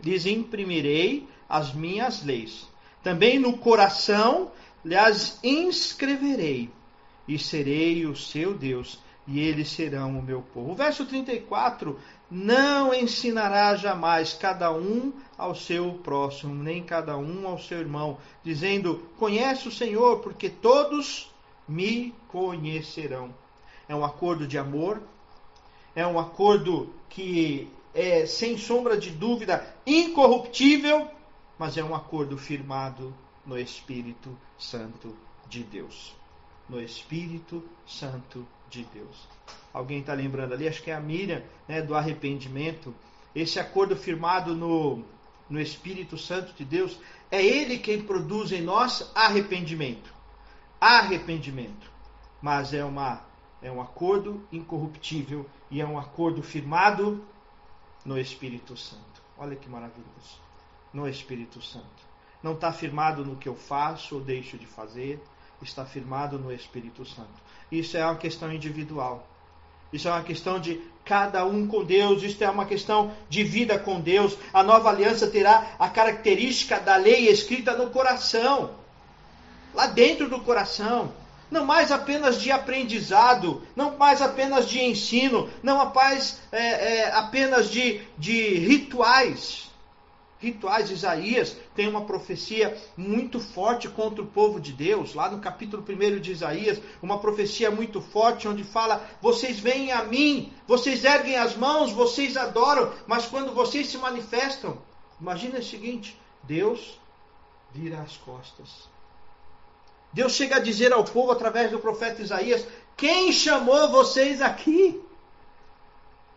[0.04, 2.68] lhes imprimirei as minhas leis.
[3.04, 4.52] Também no coração
[4.84, 6.70] lhes inscreverei,
[7.28, 10.72] e serei o seu Deus e eles serão o meu povo.
[10.72, 12.00] O verso 34:
[12.32, 19.10] Não ensinará jamais cada um ao seu próximo, nem cada um ao seu irmão, dizendo:
[19.18, 21.30] Conhece o Senhor, porque todos
[21.68, 23.36] me conhecerão.
[23.90, 25.02] É um acordo de amor,
[25.94, 31.10] é um acordo que é, sem sombra de dúvida, incorruptível,
[31.58, 33.12] mas é um acordo firmado
[33.44, 35.18] no Espírito Santo
[35.50, 36.16] de Deus.
[36.70, 39.28] No Espírito Santo de Deus.
[39.74, 40.68] Alguém está lembrando ali?
[40.68, 42.94] Acho que é a Miriam, né, do arrependimento.
[43.34, 45.04] Esse acordo firmado no,
[45.50, 47.00] no Espírito Santo de Deus,
[47.32, 50.14] é Ele quem produz em nós arrependimento.
[50.80, 51.90] Arrependimento.
[52.40, 53.26] Mas é, uma,
[53.60, 57.26] é um acordo incorruptível e é um acordo firmado
[58.08, 59.22] no Espírito Santo.
[59.38, 60.40] Olha que maravilhoso.
[60.94, 62.08] No Espírito Santo.
[62.42, 65.22] Não está firmado no que eu faço ou deixo de fazer,
[65.62, 67.30] está firmado no Espírito Santo.
[67.70, 69.28] Isso é uma questão individual.
[69.92, 73.78] Isso é uma questão de cada um com Deus, isso é uma questão de vida
[73.78, 74.38] com Deus.
[74.54, 78.72] A nova aliança terá a característica da lei escrita no coração,
[79.74, 81.12] lá dentro do coração.
[81.50, 87.70] Não mais apenas de aprendizado, não mais apenas de ensino, não apenas, é, é, apenas
[87.70, 89.68] de, de rituais
[90.40, 90.92] rituais.
[90.92, 96.20] Isaías tem uma profecia muito forte contra o povo de Deus, lá no capítulo 1
[96.20, 101.56] de Isaías, uma profecia muito forte onde fala: Vocês vêm a mim, vocês erguem as
[101.56, 104.78] mãos, vocês adoram, mas quando vocês se manifestam,
[105.20, 107.00] imagina o seguinte: Deus
[107.74, 108.88] vira as costas.
[110.14, 115.02] Deus chega a dizer ao povo através do profeta Isaías: Quem chamou vocês aqui?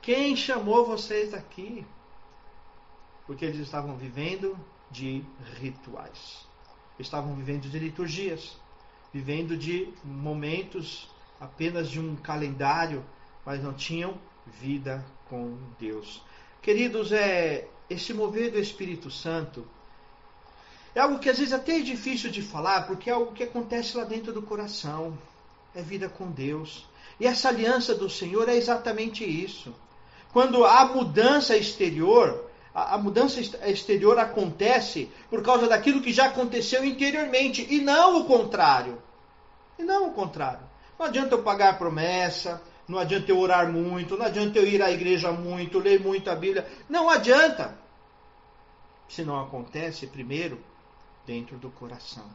[0.02, 1.86] Quem chamou vocês aqui?
[3.30, 4.58] porque eles estavam vivendo
[4.90, 5.24] de
[5.60, 6.44] rituais.
[6.98, 8.56] Estavam vivendo de liturgias,
[9.14, 13.04] vivendo de momentos apenas de um calendário,
[13.46, 16.24] mas não tinham vida com Deus.
[16.60, 19.64] Queridos, é esse mover do Espírito Santo
[20.94, 23.96] é algo que às vezes até é difícil de falar, porque é algo que acontece
[23.96, 25.16] lá dentro do coração.
[25.74, 26.84] É vida com Deus.
[27.18, 29.72] E essa aliança do Senhor é exatamente isso.
[30.32, 36.84] Quando há mudança exterior, a, a mudança exterior acontece por causa daquilo que já aconteceu
[36.84, 39.00] interiormente e não o contrário.
[39.78, 40.68] E não o contrário.
[40.98, 44.82] Não adianta eu pagar a promessa, não adianta eu orar muito, não adianta eu ir
[44.82, 46.66] à igreja muito, ler muito a Bíblia.
[46.88, 47.78] Não adianta.
[49.08, 50.69] Se não acontece primeiro
[51.26, 52.26] dentro do coração.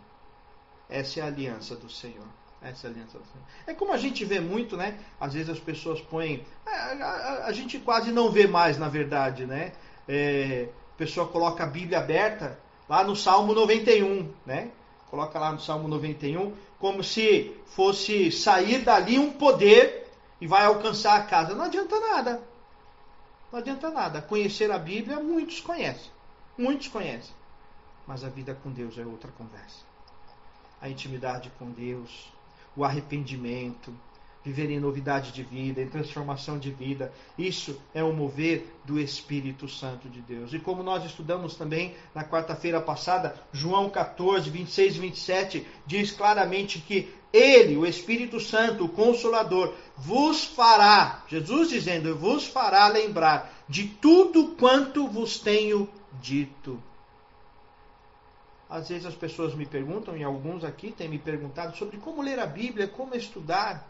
[0.89, 2.27] Essa é a aliança do Senhor.
[2.61, 3.45] Essa é a aliança do Senhor.
[3.67, 4.99] É como a gente vê muito, né?
[5.19, 6.45] Às vezes as pessoas põem.
[6.65, 9.71] A, a, a gente quase não vê mais, na verdade, né?
[10.07, 14.71] é, a pessoa coloca a Bíblia aberta lá no Salmo 91, né?
[15.09, 20.07] Coloca lá no Salmo 91, como se fosse sair dali um poder
[20.39, 21.55] e vai alcançar a casa.
[21.55, 22.41] Não adianta nada.
[23.51, 24.21] Não adianta nada.
[24.21, 26.11] Conhecer a Bíblia, muitos conhecem.
[26.57, 27.33] Muitos conhecem.
[28.07, 29.83] Mas a vida com Deus é outra conversa.
[30.81, 32.31] A intimidade com Deus,
[32.75, 33.93] o arrependimento,
[34.45, 37.11] viver em novidade de vida, em transformação de vida.
[37.35, 40.53] Isso é o mover do Espírito Santo de Deus.
[40.53, 46.79] E como nós estudamos também na quarta-feira passada, João 14, 26 e 27 diz claramente
[46.79, 53.87] que Ele, o Espírito Santo, o Consolador, vos fará, Jesus dizendo, vos fará lembrar de
[53.87, 55.89] tudo quanto vos tenho
[56.21, 56.79] dito.
[58.75, 62.39] Às vezes as pessoas me perguntam, e alguns aqui têm me perguntado, sobre como ler
[62.39, 63.87] a Bíblia, como estudar.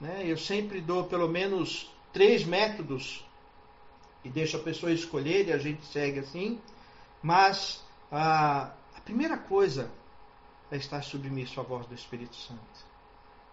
[0.00, 0.24] Né?
[0.26, 3.24] Eu sempre dou pelo menos três métodos
[4.24, 6.60] e deixo a pessoa escolher e a gente segue assim.
[7.22, 9.88] Mas a, a primeira coisa
[10.72, 12.60] é estar submisso à voz do Espírito Santo.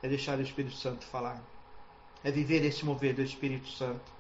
[0.02, 1.39] É deixar o Espírito Santo falar.
[2.24, 4.12] É viver esse mover do Espírito Santo.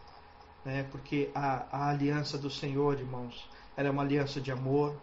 [0.63, 0.83] Né?
[0.91, 4.95] Porque a, a aliança do Senhor, irmãos, ela é uma aliança de amor,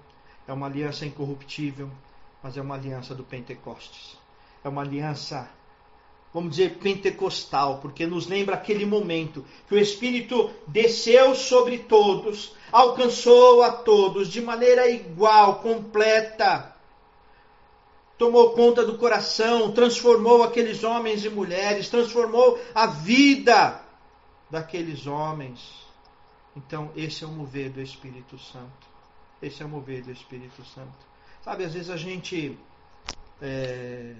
[0.49, 1.89] é uma aliança incorruptível,
[2.43, 4.17] mas é uma aliança do Pentecostes.
[4.65, 5.49] É uma aliança,
[6.35, 13.63] vamos dizer, pentecostal, porque nos lembra aquele momento que o Espírito desceu sobre todos, alcançou
[13.63, 16.75] a todos de maneira igual, completa
[18.19, 23.81] tomou conta do coração, transformou aqueles homens e mulheres, transformou a vida
[24.51, 25.87] daqueles homens.
[26.57, 28.88] Então, esse é o mover do Espírito Santo.
[29.43, 31.07] Esse é o mover do Espírito Santo.
[31.43, 32.59] Sabe, às vezes a gente
[33.41, 34.15] é,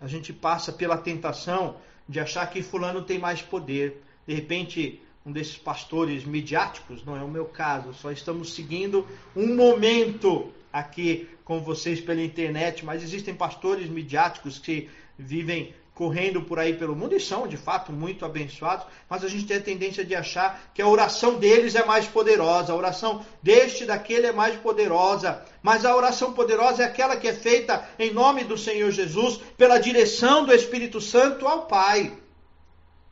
[0.00, 1.76] a gente passa pela tentação
[2.08, 4.02] de achar que fulano tem mais poder.
[4.26, 9.06] De repente, um desses pastores midiáticos, não é o meu caso, só estamos seguindo
[9.36, 16.58] um momento aqui com vocês pela internet, mas existem pastores midiáticos que vivem correndo por
[16.58, 20.04] aí pelo mundo e são de fato muito abençoados, mas a gente tem a tendência
[20.04, 24.56] de achar que a oração deles é mais poderosa, a oração deste daquele é mais
[24.56, 29.38] poderosa, mas a oração poderosa é aquela que é feita em nome do Senhor Jesus,
[29.56, 32.16] pela direção do Espírito Santo ao Pai.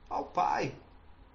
[0.08, 0.72] Ao Pai,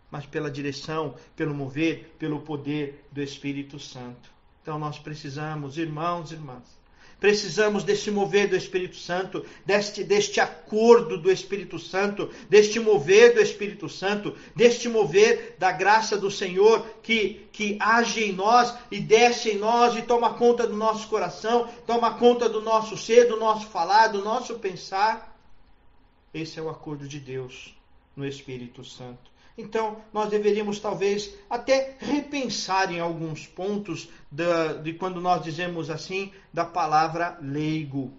[0.10, 4.30] mas pela direção, pelo mover, pelo poder do Espírito Santo.
[4.62, 6.85] Então nós precisamos, irmãos e irmãs,
[7.20, 13.42] precisamos desse mover do Espírito Santo, deste, deste acordo do Espírito Santo, deste mover do
[13.42, 19.52] Espírito Santo, deste mover da graça do Senhor que, que age em nós e desce
[19.52, 23.68] em nós e toma conta do nosso coração, toma conta do nosso ser, do nosso
[23.68, 25.36] falar, do nosso pensar.
[26.34, 27.74] Esse é o acordo de Deus
[28.16, 29.35] no Espírito Santo.
[29.58, 34.44] Então, nós deveríamos talvez até repensar em alguns pontos de,
[34.84, 38.12] de quando nós dizemos assim da palavra leigo.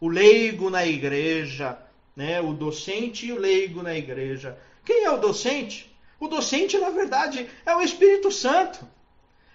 [0.00, 1.78] O leigo na igreja,
[2.16, 2.40] né?
[2.40, 4.58] o docente e o leigo na igreja.
[4.84, 5.94] Quem é o docente?
[6.18, 8.86] O docente, na verdade, é o Espírito Santo.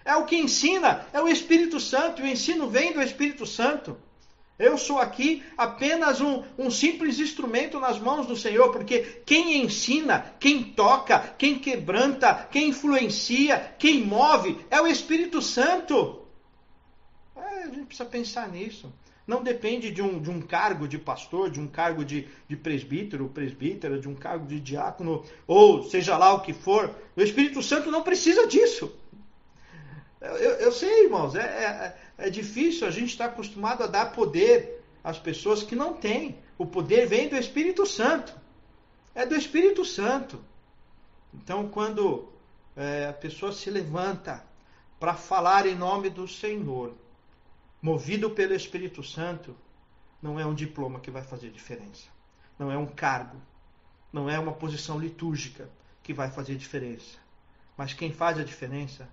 [0.04, 3.96] É o que ensina, é o Espírito Santo, e o ensino vem do Espírito Santo.
[4.58, 10.32] Eu sou aqui apenas um, um, simples instrumento nas mãos do Senhor, porque quem ensina,
[10.40, 16.22] quem toca, quem quebranta, quem influencia, quem move é o Espírito Santo.
[17.36, 18.90] É, a gente precisa pensar nisso.
[19.26, 23.28] Não depende de um, de um cargo de pastor, de um cargo de, de presbítero,
[23.28, 26.94] presbítera, de um cargo de diácono, ou seja lá o que for.
[27.14, 28.90] O Espírito Santo não precisa disso.
[30.78, 35.62] Sei, irmãos, é, é é difícil, a gente está acostumado a dar poder às pessoas
[35.62, 36.38] que não têm.
[36.56, 38.34] O poder vem do Espírito Santo.
[39.14, 40.42] É do Espírito Santo.
[41.34, 42.32] Então, quando
[42.74, 44.42] é, a pessoa se levanta
[44.98, 46.94] para falar em nome do Senhor,
[47.82, 49.54] movido pelo Espírito Santo,
[50.22, 52.08] não é um diploma que vai fazer diferença.
[52.58, 53.36] Não é um cargo.
[54.10, 55.68] Não é uma posição litúrgica
[56.02, 57.18] que vai fazer diferença.
[57.76, 59.06] Mas quem faz a diferença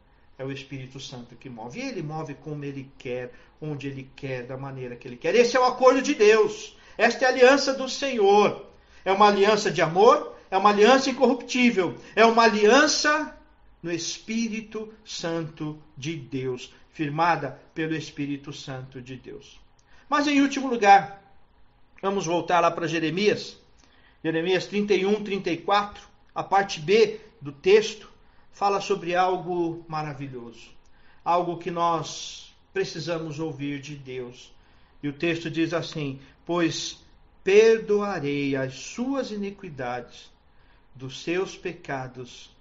[0.43, 1.79] é o Espírito Santo que move.
[1.79, 3.31] E ele move como ele quer,
[3.61, 5.33] onde ele quer, da maneira que ele quer.
[5.33, 6.77] Esse é o acordo de Deus.
[6.97, 8.65] Esta é a aliança do Senhor.
[9.05, 13.37] É uma aliança de amor, é uma aliança incorruptível, é uma aliança
[13.81, 19.59] no Espírito Santo de Deus, firmada pelo Espírito Santo de Deus.
[20.07, 21.21] Mas em último lugar,
[22.01, 23.57] vamos voltar lá para Jeremias.
[24.23, 28.12] Jeremias 31, 34, a parte B do texto
[28.53, 30.69] fala sobre algo maravilhoso,
[31.25, 34.53] algo que nós precisamos ouvir de Deus.
[35.01, 37.03] E o texto diz assim: Pois
[37.43, 40.31] perdoarei as suas iniquidades,
[40.95, 42.55] dos seus pecados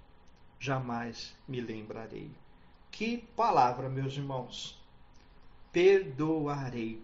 [0.58, 2.30] jamais me lembrarei.
[2.90, 4.80] Que palavra, meus irmãos!
[5.70, 7.02] Perdoarei.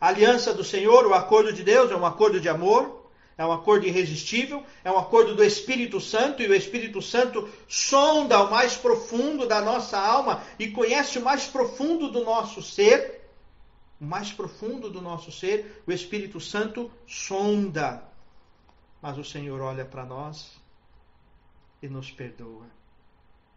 [0.00, 2.99] A aliança do Senhor, o acordo de Deus, é um acordo de amor,
[3.40, 8.42] é um acordo irresistível, é um acordo do Espírito Santo, e o Espírito Santo sonda
[8.42, 13.22] o mais profundo da nossa alma e conhece o mais profundo do nosso ser.
[13.98, 18.04] O mais profundo do nosso ser, o Espírito Santo sonda.
[19.00, 20.60] Mas o Senhor olha para nós
[21.82, 22.66] e nos perdoa.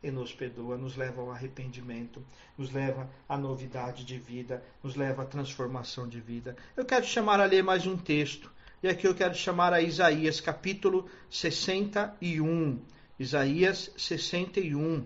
[0.01, 2.25] E nos perdoa, nos leva ao arrependimento,
[2.57, 6.55] nos leva à novidade de vida, nos leva à transformação de vida.
[6.77, 8.49] Eu quero chamar a ler mais um texto
[8.83, 12.81] E aqui eu quero chamar a Isaías, capítulo 61.
[13.17, 15.05] Isaías 61.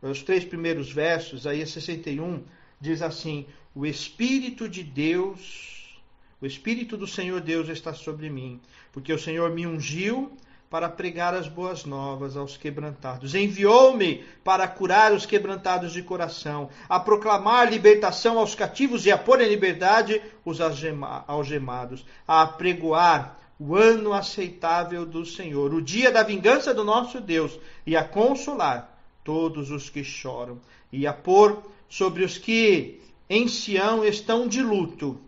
[0.00, 2.44] Os três primeiros versos, Isaías 61,
[2.80, 6.00] diz assim: O Espírito de Deus,
[6.40, 8.60] o Espírito do Senhor Deus está sobre mim,
[8.92, 10.30] porque o Senhor me ungiu
[10.68, 13.34] para pregar as boas novas aos quebrantados.
[13.34, 19.40] Enviou-me para curar os quebrantados de coração, a proclamar libertação aos cativos e a pôr
[19.40, 26.74] em liberdade os algemados, a apregoar o ano aceitável do Senhor, o dia da vingança
[26.74, 30.60] do nosso Deus, e a consolar todos os que choram,
[30.92, 33.00] e a pôr sobre os que
[33.30, 35.18] em Sião estão de luto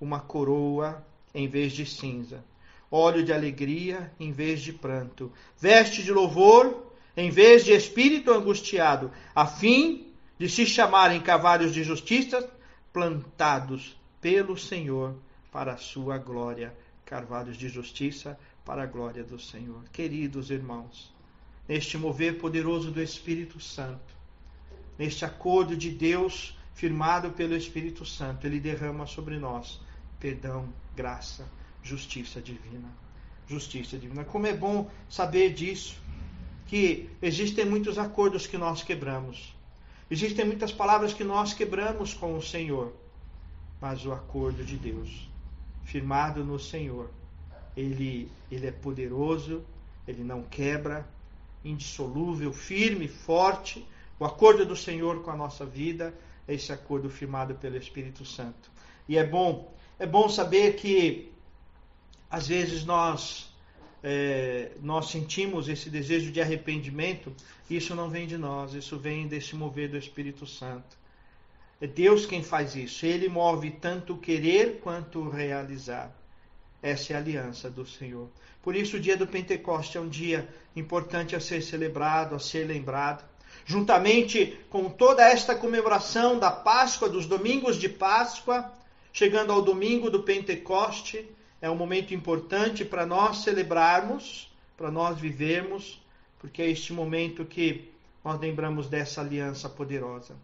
[0.00, 2.42] uma coroa em vez de cinza
[2.90, 9.10] óleo de alegria em vez de pranto, veste de louvor em vez de espírito angustiado,
[9.34, 12.48] a fim de se chamarem cavalos de justiça
[12.92, 15.14] plantados pelo Senhor
[15.50, 19.84] para a sua glória, carvalhos de justiça para a glória do Senhor.
[19.92, 21.14] Queridos irmãos,
[21.66, 24.14] neste mover poderoso do Espírito Santo,
[24.98, 29.80] neste acordo de Deus firmado pelo Espírito Santo, ele derrama sobre nós
[30.18, 31.46] perdão, graça,
[31.86, 32.88] justiça divina.
[33.46, 34.24] Justiça divina.
[34.24, 35.96] Como é bom saber disso,
[36.66, 39.54] que existem muitos acordos que nós quebramos.
[40.10, 42.92] Existem muitas palavras que nós quebramos com o Senhor.
[43.80, 45.28] Mas o acordo de Deus,
[45.84, 47.10] firmado no Senhor,
[47.76, 49.64] ele, ele é poderoso,
[50.08, 51.06] ele não quebra,
[51.64, 53.86] indissolúvel, firme, forte.
[54.18, 56.12] O acordo do Senhor com a nossa vida
[56.48, 58.70] é esse acordo firmado pelo Espírito Santo.
[59.08, 61.32] E é bom, é bom saber que
[62.36, 63.48] às vezes nós
[64.04, 67.32] é, nós sentimos esse desejo de arrependimento,
[67.68, 70.98] isso não vem de nós, isso vem desse mover do Espírito Santo.
[71.80, 73.06] É Deus quem faz isso.
[73.06, 76.14] Ele move tanto o querer quanto o realizar.
[76.82, 78.28] Essa é a aliança do Senhor.
[78.62, 82.66] Por isso, o dia do Pentecoste é um dia importante a ser celebrado, a ser
[82.66, 83.24] lembrado.
[83.64, 88.70] Juntamente com toda esta comemoração da Páscoa, dos domingos de Páscoa,
[89.10, 91.26] chegando ao domingo do Pentecoste,
[91.60, 96.00] é um momento importante para nós celebrarmos, para nós vivermos,
[96.38, 97.90] porque é este momento que
[98.24, 100.36] nós lembramos dessa aliança poderosa.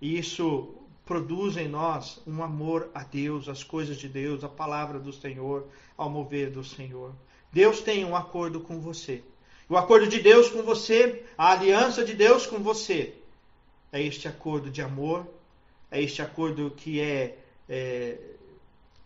[0.00, 4.98] E isso produz em nós um amor a Deus, às coisas de Deus, a palavra
[4.98, 5.66] do Senhor,
[5.96, 7.12] ao mover do Senhor.
[7.52, 9.22] Deus tem um acordo com você.
[9.68, 13.14] O acordo de Deus com você, a aliança de Deus com você,
[13.90, 15.26] é este acordo de amor,
[15.90, 18.18] é este acordo que é, é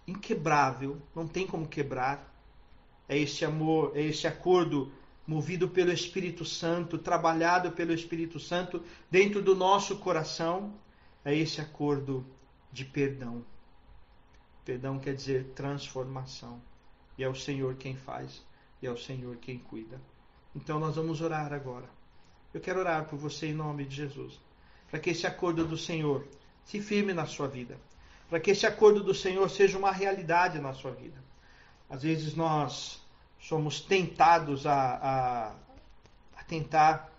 [0.07, 2.33] inquebrável, não tem como quebrar.
[3.09, 4.93] É esse amor, é esse acordo
[5.27, 10.75] movido pelo Espírito Santo, trabalhado pelo Espírito Santo dentro do nosso coração,
[11.25, 12.25] é esse acordo
[12.73, 13.45] de perdão.
[14.65, 16.61] Perdão quer dizer transformação.
[17.19, 18.45] E é o Senhor quem faz,
[18.81, 20.01] e é o Senhor quem cuida.
[20.55, 21.89] Então nós vamos orar agora.
[22.53, 24.41] Eu quero orar por você em nome de Jesus,
[24.91, 26.27] para que esse acordo do Senhor
[26.65, 27.79] se firme na sua vida
[28.29, 31.23] para que esse acordo do Senhor seja uma realidade na sua vida.
[31.89, 33.01] Às vezes nós
[33.39, 35.55] somos tentados a, a,
[36.37, 37.13] a tentar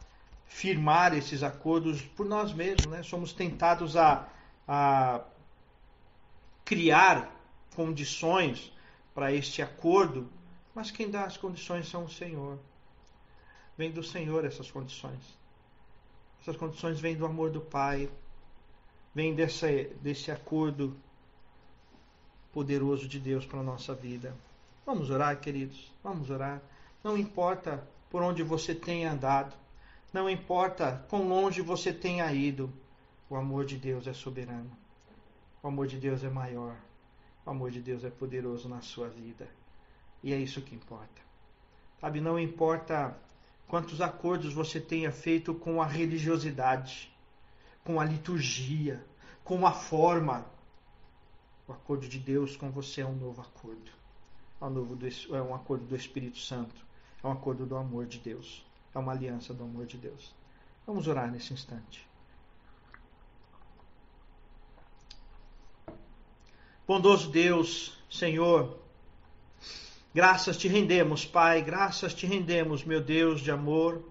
[0.46, 3.04] firmar esses acordos por nós mesmos, né?
[3.04, 4.28] somos tentados a,
[4.68, 5.22] a
[6.66, 7.32] criar
[7.76, 8.74] condições
[9.14, 10.30] para este acordo,
[10.76, 12.60] mas quem dá as condições são o Senhor.
[13.78, 15.38] Vem do Senhor essas condições.
[16.42, 18.10] Essas condições vêm do amor do Pai,
[19.18, 20.96] vem desse, desse acordo
[22.54, 24.36] poderoso de Deus para a nossa vida.
[24.86, 26.62] Vamos orar, queridos, vamos orar.
[27.04, 29.56] Não importa por onde você tenha andado,
[30.14, 32.72] não importa quão longe você tenha ido,
[33.28, 34.70] o amor de Deus é soberano.
[35.64, 36.76] O amor de Deus é maior.
[37.44, 39.48] O amor de Deus é poderoso na sua vida.
[40.22, 41.24] E é isso que importa.
[42.00, 43.18] Sabe, não importa
[43.68, 47.17] quantos acordos você tenha feito com a religiosidade
[47.88, 49.02] com a liturgia,
[49.46, 50.46] com a forma.
[51.66, 53.90] O acordo de Deus com você é um novo acordo.
[54.60, 56.76] É um, novo do, é um acordo do Espírito Santo.
[57.24, 58.66] É um acordo do amor de Deus.
[58.94, 60.36] É uma aliança do amor de Deus.
[60.86, 62.06] Vamos orar nesse instante.
[66.86, 68.78] Bondoso Deus, Senhor,
[70.14, 74.04] graças te rendemos, Pai, graças te rendemos, meu Deus de amor,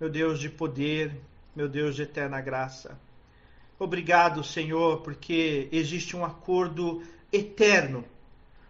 [0.00, 1.20] meu Deus de poder,
[1.54, 3.03] meu Deus de eterna graça.
[3.78, 7.02] Obrigado, Senhor, porque existe um acordo
[7.32, 8.04] eterno,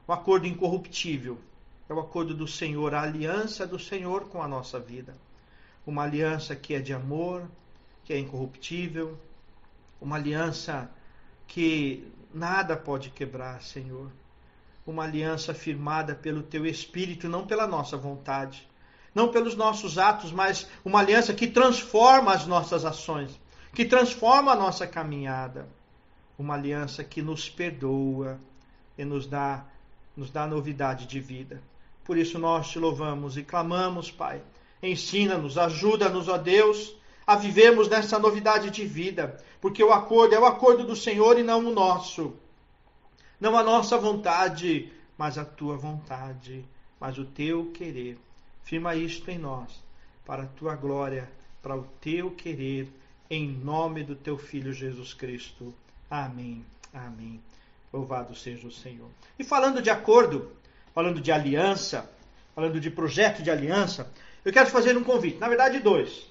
[0.09, 1.39] um acordo incorruptível.
[1.89, 5.15] É o acordo do Senhor, a aliança do Senhor com a nossa vida.
[5.87, 7.47] Uma aliança que é de amor,
[8.05, 9.19] que é incorruptível,
[10.01, 10.91] uma aliança
[11.47, 14.11] que nada pode quebrar, Senhor.
[14.87, 18.69] uma aliança firmada pelo teu espírito, não pela nossa vontade,
[19.15, 23.41] não pelos nossos atos, mas uma aliança que transforma as nossas ações,
[23.75, 25.69] que transforma a nossa caminhada,
[26.39, 28.39] uma aliança que nos perdoa
[28.97, 29.65] e nos dá
[30.17, 31.61] nos dá novidade de vida.
[32.05, 34.43] Por isso nós te louvamos e clamamos, Pai.
[34.83, 36.95] Ensina-nos, ajuda-nos, ó Deus,
[37.27, 41.43] a vivermos nessa novidade de vida, porque o acordo é o acordo do Senhor e
[41.43, 42.35] não o nosso.
[43.41, 46.65] Não a nossa vontade, mas a tua vontade,
[47.01, 48.19] mas o teu querer.
[48.63, 49.83] Firma isto em nós,
[50.25, 51.31] para a tua glória,
[51.63, 52.89] para o teu querer,
[53.35, 55.75] em nome do teu Filho Jesus Cristo.
[56.09, 56.65] Amém.
[56.93, 57.43] Amém.
[57.93, 59.09] Louvado seja o Senhor.
[59.37, 60.53] E falando de acordo,
[60.95, 62.09] falando de aliança,
[62.55, 64.11] falando de projeto de aliança,
[64.45, 65.39] eu quero fazer um convite.
[65.39, 66.31] Na verdade, dois.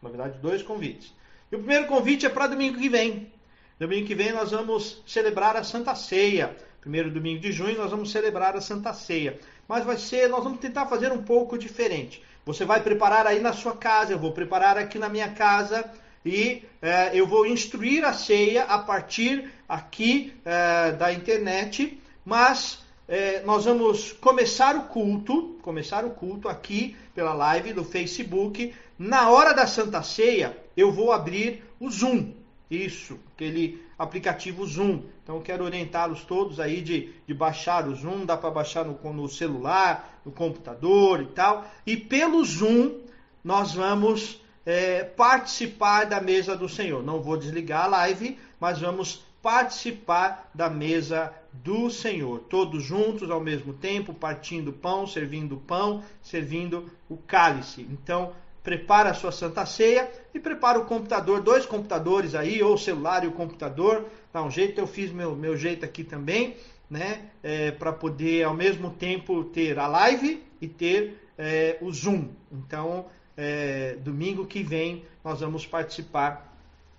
[0.00, 1.12] Na verdade, dois convites.
[1.50, 3.32] E o primeiro convite é para domingo que vem.
[3.78, 6.56] Domingo que vem nós vamos celebrar a Santa Ceia.
[6.80, 9.40] Primeiro domingo de junho nós vamos celebrar a Santa Ceia.
[9.66, 12.22] Mas vai ser, nós vamos tentar fazer um pouco diferente.
[12.44, 15.90] Você vai preparar aí na sua casa, eu vou preparar aqui na minha casa
[16.26, 23.42] e é, eu vou instruir a ceia a partir aqui é, da internet, mas é,
[23.44, 28.74] nós vamos começar o culto, começar o culto aqui pela live do Facebook.
[28.98, 32.32] Na hora da Santa Ceia, eu vou abrir o Zoom.
[32.68, 35.02] Isso, aquele aplicativo Zoom.
[35.22, 38.26] Então, quero orientá-los todos aí de, de baixar o Zoom.
[38.26, 41.64] Dá para baixar no, no celular, no computador e tal.
[41.86, 42.96] E pelo Zoom,
[43.44, 47.02] nós vamos é, participar da mesa do Senhor.
[47.02, 52.40] Não vou desligar a live, mas vamos participar da mesa do Senhor.
[52.50, 57.86] Todos juntos ao mesmo tempo, partindo pão, servindo pão, servindo o cálice.
[57.88, 58.32] Então,
[58.64, 63.22] prepara a sua santa ceia e prepara o computador, dois computadores aí, ou o celular
[63.22, 64.06] e o computador.
[64.32, 66.56] Dá um jeito, eu fiz meu, meu jeito aqui também,
[66.90, 67.30] né?
[67.40, 72.30] É, para poder ao mesmo tempo ter a live e ter é, o Zoom.
[72.50, 73.06] Então,
[73.36, 76.54] é, domingo que vem nós vamos participar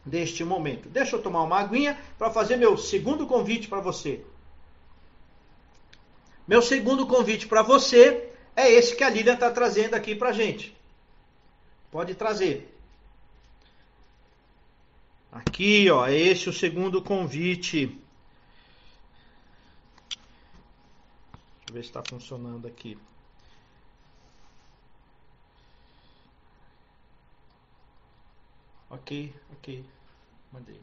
[0.05, 0.89] deste momento.
[0.89, 4.23] Deixa eu tomar uma aguinha para fazer meu segundo convite para você.
[6.47, 10.75] Meu segundo convite para você é esse que a Lilian está trazendo aqui para gente.
[11.91, 12.73] Pode trazer.
[15.31, 17.88] Aqui, ó, é esse o segundo convite.
[17.88, 17.99] Deixa
[21.67, 22.97] eu ver se está funcionando aqui.
[28.89, 29.83] Ok, ok.
[30.51, 30.79] Mandei.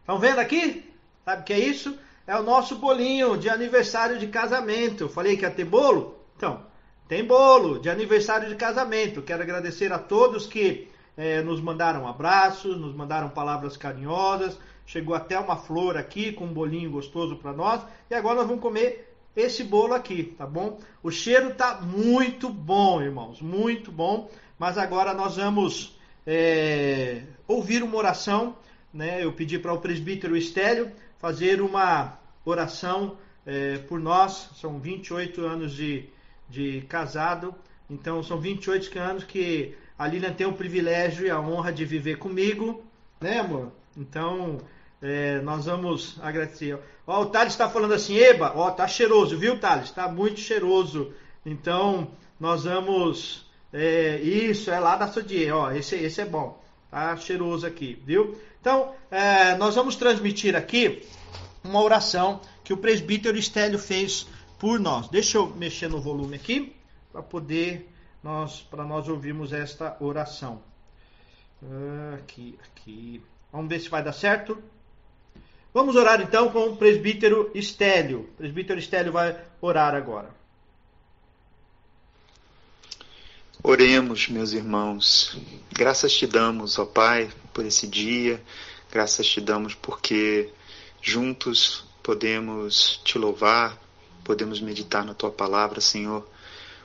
[0.00, 0.92] Estão vendo aqui?
[1.24, 1.98] Sabe o que é isso?
[2.26, 5.08] É o nosso bolinho de aniversário de casamento.
[5.08, 6.18] falei que ia ter bolo?
[6.36, 6.62] Então,
[7.08, 9.22] tem bolo de aniversário de casamento.
[9.22, 14.58] Quero agradecer a todos que eh, nos mandaram abraços, nos mandaram palavras carinhosas.
[14.84, 17.82] Chegou até uma flor aqui com um bolinho gostoso para nós.
[18.10, 20.78] E agora nós vamos comer esse bolo aqui, tá bom?
[21.02, 24.30] O cheiro tá muito bom, irmãos, muito bom.
[24.58, 28.56] Mas agora nós vamos é, ouvir uma oração.
[28.92, 29.24] Né?
[29.24, 33.16] Eu pedi para o presbítero Estélio fazer uma oração
[33.46, 34.50] é, por nós.
[34.60, 36.06] São 28 anos de,
[36.48, 37.54] de casado,
[37.88, 42.18] então são 28 anos que a Lilian tem o privilégio e a honra de viver
[42.18, 42.84] comigo,
[43.20, 43.72] né, amor?
[43.96, 44.58] Então,
[45.02, 46.78] é, nós vamos agradecer.
[47.06, 49.86] Ó, o Thales está falando assim, Eba, ó, tá cheiroso, viu, Thales?
[49.86, 51.12] Está muito cheiroso.
[51.44, 57.16] Então, nós vamos é, isso, é lá da Sodier, ó, esse, esse é bom, tá
[57.16, 58.38] cheiroso aqui, viu?
[58.60, 61.06] Então, é, nós vamos transmitir aqui
[61.62, 64.26] uma oração que o presbítero Estélio fez
[64.58, 65.08] por nós.
[65.08, 66.74] Deixa eu mexer no volume aqui
[67.12, 67.88] para poder
[68.22, 70.62] nós para nós ouvirmos esta oração.
[72.14, 73.22] Aqui, aqui.
[73.52, 74.62] Vamos ver se vai dar certo.
[75.72, 78.20] Vamos orar então com o presbítero Estélio.
[78.20, 80.37] O presbítero Estélio vai orar agora.
[83.70, 85.36] Oremos, meus irmãos.
[85.70, 88.42] Graças te damos, ó Pai, por esse dia.
[88.90, 90.48] Graças te damos porque
[91.02, 93.78] juntos podemos te louvar,
[94.24, 96.26] podemos meditar na tua palavra, Senhor,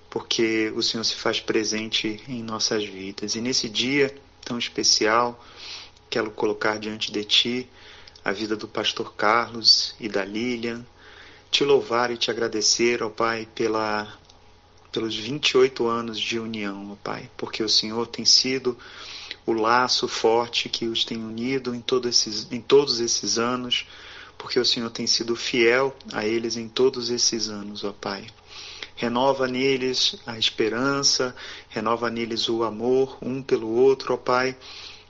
[0.09, 3.35] porque o Senhor se faz presente em nossas vidas.
[3.35, 4.13] E nesse dia
[4.43, 5.41] tão especial,
[6.09, 7.69] quero colocar diante de ti
[8.25, 10.85] a vida do pastor Carlos e da Lilian,
[11.49, 14.19] te louvar e te agradecer, ó Pai, pela
[14.93, 18.77] pelos 28 anos de união, ó Pai, porque o Senhor tem sido
[19.45, 23.87] o laço forte que os tem unido em, todo esses, em todos esses anos,
[24.37, 28.27] porque o Senhor tem sido fiel a eles em todos esses anos, ó Pai.
[28.95, 31.35] Renova neles a esperança,
[31.69, 34.55] renova neles o amor um pelo outro, ó Pai,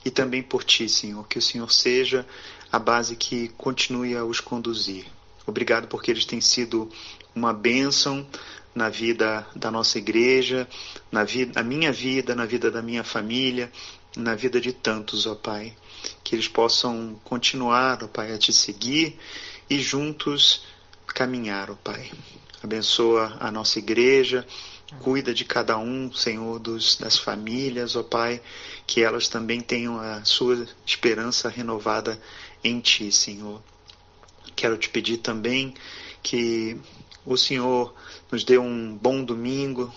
[0.06, 2.26] e também por Ti, Senhor, que o Senhor seja
[2.72, 5.06] a base que continue a os conduzir.
[5.46, 6.90] Obrigado porque eles têm sido
[7.36, 8.26] uma bênção
[8.74, 10.68] na vida da nossa igreja,
[11.12, 13.72] na, vida, na minha vida, na vida da minha família,
[14.16, 15.76] na vida de tantos, ó Pai.
[16.24, 19.18] Que eles possam continuar, ó Pai, a te seguir
[19.70, 20.66] e juntos
[21.08, 22.12] caminhar, ó Pai.
[22.64, 24.46] Abençoa a nossa igreja,
[25.02, 28.42] cuida de cada um, Senhor, dos, das famílias, ó Pai,
[28.88, 32.20] que elas também tenham a sua esperança renovada
[32.64, 33.62] em Ti, Senhor.
[34.56, 35.74] Quero te pedir também
[36.22, 36.78] que
[37.26, 37.94] o Senhor
[38.34, 39.94] nos dê um bom domingo,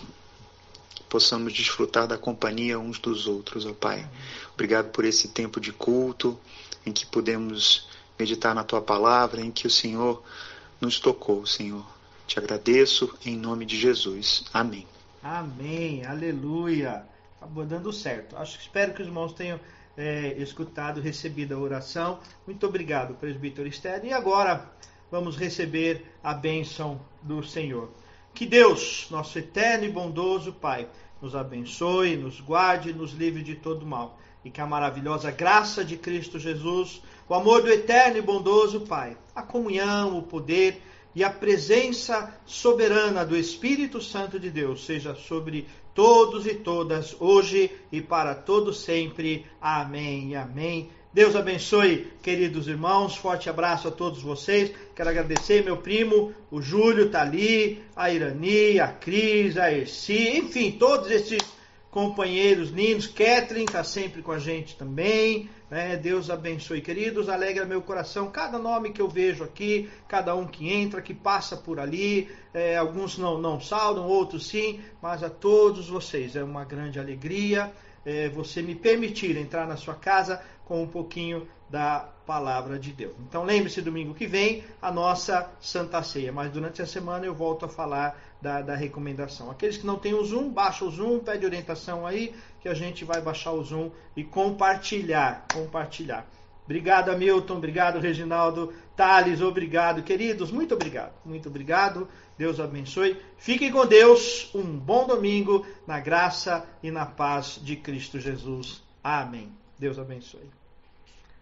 [1.09, 4.07] possamos desfrutar da companhia uns dos outros, ó Pai.
[4.53, 6.39] Obrigado por esse tempo de culto
[6.85, 10.21] em que podemos meditar na tua palavra, em que o Senhor
[10.79, 11.83] nos tocou, Senhor.
[12.27, 14.45] Te agradeço em nome de Jesus.
[14.53, 14.85] Amém.
[15.23, 16.05] Amém.
[16.05, 17.03] Aleluia.
[17.37, 18.37] Acabou dando certo.
[18.37, 19.59] Acho espero que os irmãos tenham
[19.97, 22.19] é, escutado, recebido a oração.
[22.45, 24.05] Muito obrigado, presbítero Esther.
[24.05, 24.69] E agora
[25.09, 27.89] vamos receber a bênção do Senhor.
[28.37, 30.87] Que Deus, nosso eterno e bondoso Pai,
[31.19, 34.19] nos abençoe, nos guarde e nos livre de todo mal.
[34.45, 39.17] E que a maravilhosa graça de Cristo Jesus, o amor do eterno e bondoso Pai,
[39.33, 40.79] a comunhão, o poder
[41.15, 47.71] e a presença soberana do Espírito Santo de Deus seja sobre todos e todas, hoje
[47.91, 49.47] e para todo sempre.
[49.59, 50.35] Amém.
[50.35, 50.91] Amém.
[51.13, 53.15] Deus abençoe, queridos irmãos.
[53.15, 54.73] Forte abraço a todos vocês.
[54.95, 60.71] Quero agradecer meu primo, o Júlio tá ali, a Irani, a Cris, a Erci, enfim,
[60.71, 61.39] todos esses
[61.89, 63.07] companheiros lindos.
[63.07, 65.49] Kathleen está sempre com a gente também.
[65.71, 65.95] Né?
[65.95, 67.29] Deus abençoe, queridos.
[67.29, 71.55] Alegra meu coração cada nome que eu vejo aqui, cada um que entra, que passa
[71.55, 72.29] por ali.
[72.53, 77.71] É, alguns não, não saudam, outros sim, mas a todos vocês é uma grande alegria
[78.07, 83.13] é, você me permitir entrar na sua casa com um pouquinho da palavra de Deus.
[83.27, 86.31] Então lembre-se, domingo que vem, a nossa Santa Ceia.
[86.31, 89.51] Mas durante a semana eu volto a falar da, da recomendação.
[89.51, 93.03] Aqueles que não têm o Zoom, baixa o Zoom, pede orientação aí, que a gente
[93.03, 95.45] vai baixar o Zoom e compartilhar.
[95.53, 96.25] Compartilhar.
[96.63, 97.57] Obrigado, Hamilton.
[97.57, 98.73] Obrigado, Reginaldo.
[98.95, 100.01] Thales, obrigado.
[100.03, 101.13] Queridos, muito obrigado.
[101.25, 102.07] Muito obrigado.
[102.37, 103.19] Deus abençoe.
[103.37, 104.53] Fiquem com Deus.
[104.53, 108.83] Um bom domingo na graça e na paz de Cristo Jesus.
[109.03, 109.51] Amém.
[109.79, 110.49] Deus abençoe.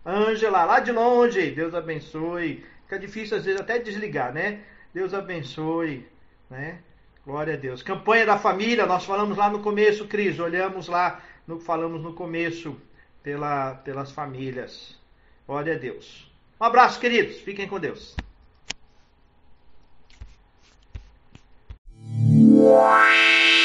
[0.05, 1.51] Ângela, lá de longe.
[1.51, 2.63] Deus abençoe.
[2.83, 4.61] Fica difícil às vezes até desligar, né?
[4.93, 6.07] Deus abençoe,
[6.49, 6.79] né?
[7.25, 7.81] Glória a Deus.
[7.81, 12.79] Campanha da família, nós falamos lá no começo, Cris, olhamos lá, no, falamos no começo
[13.23, 14.95] pela, pelas famílias.
[15.47, 16.31] Glória a Deus.
[16.61, 17.37] Um abraço, queridos.
[17.41, 18.15] Fiquem com Deus.
[22.07, 23.64] Wow.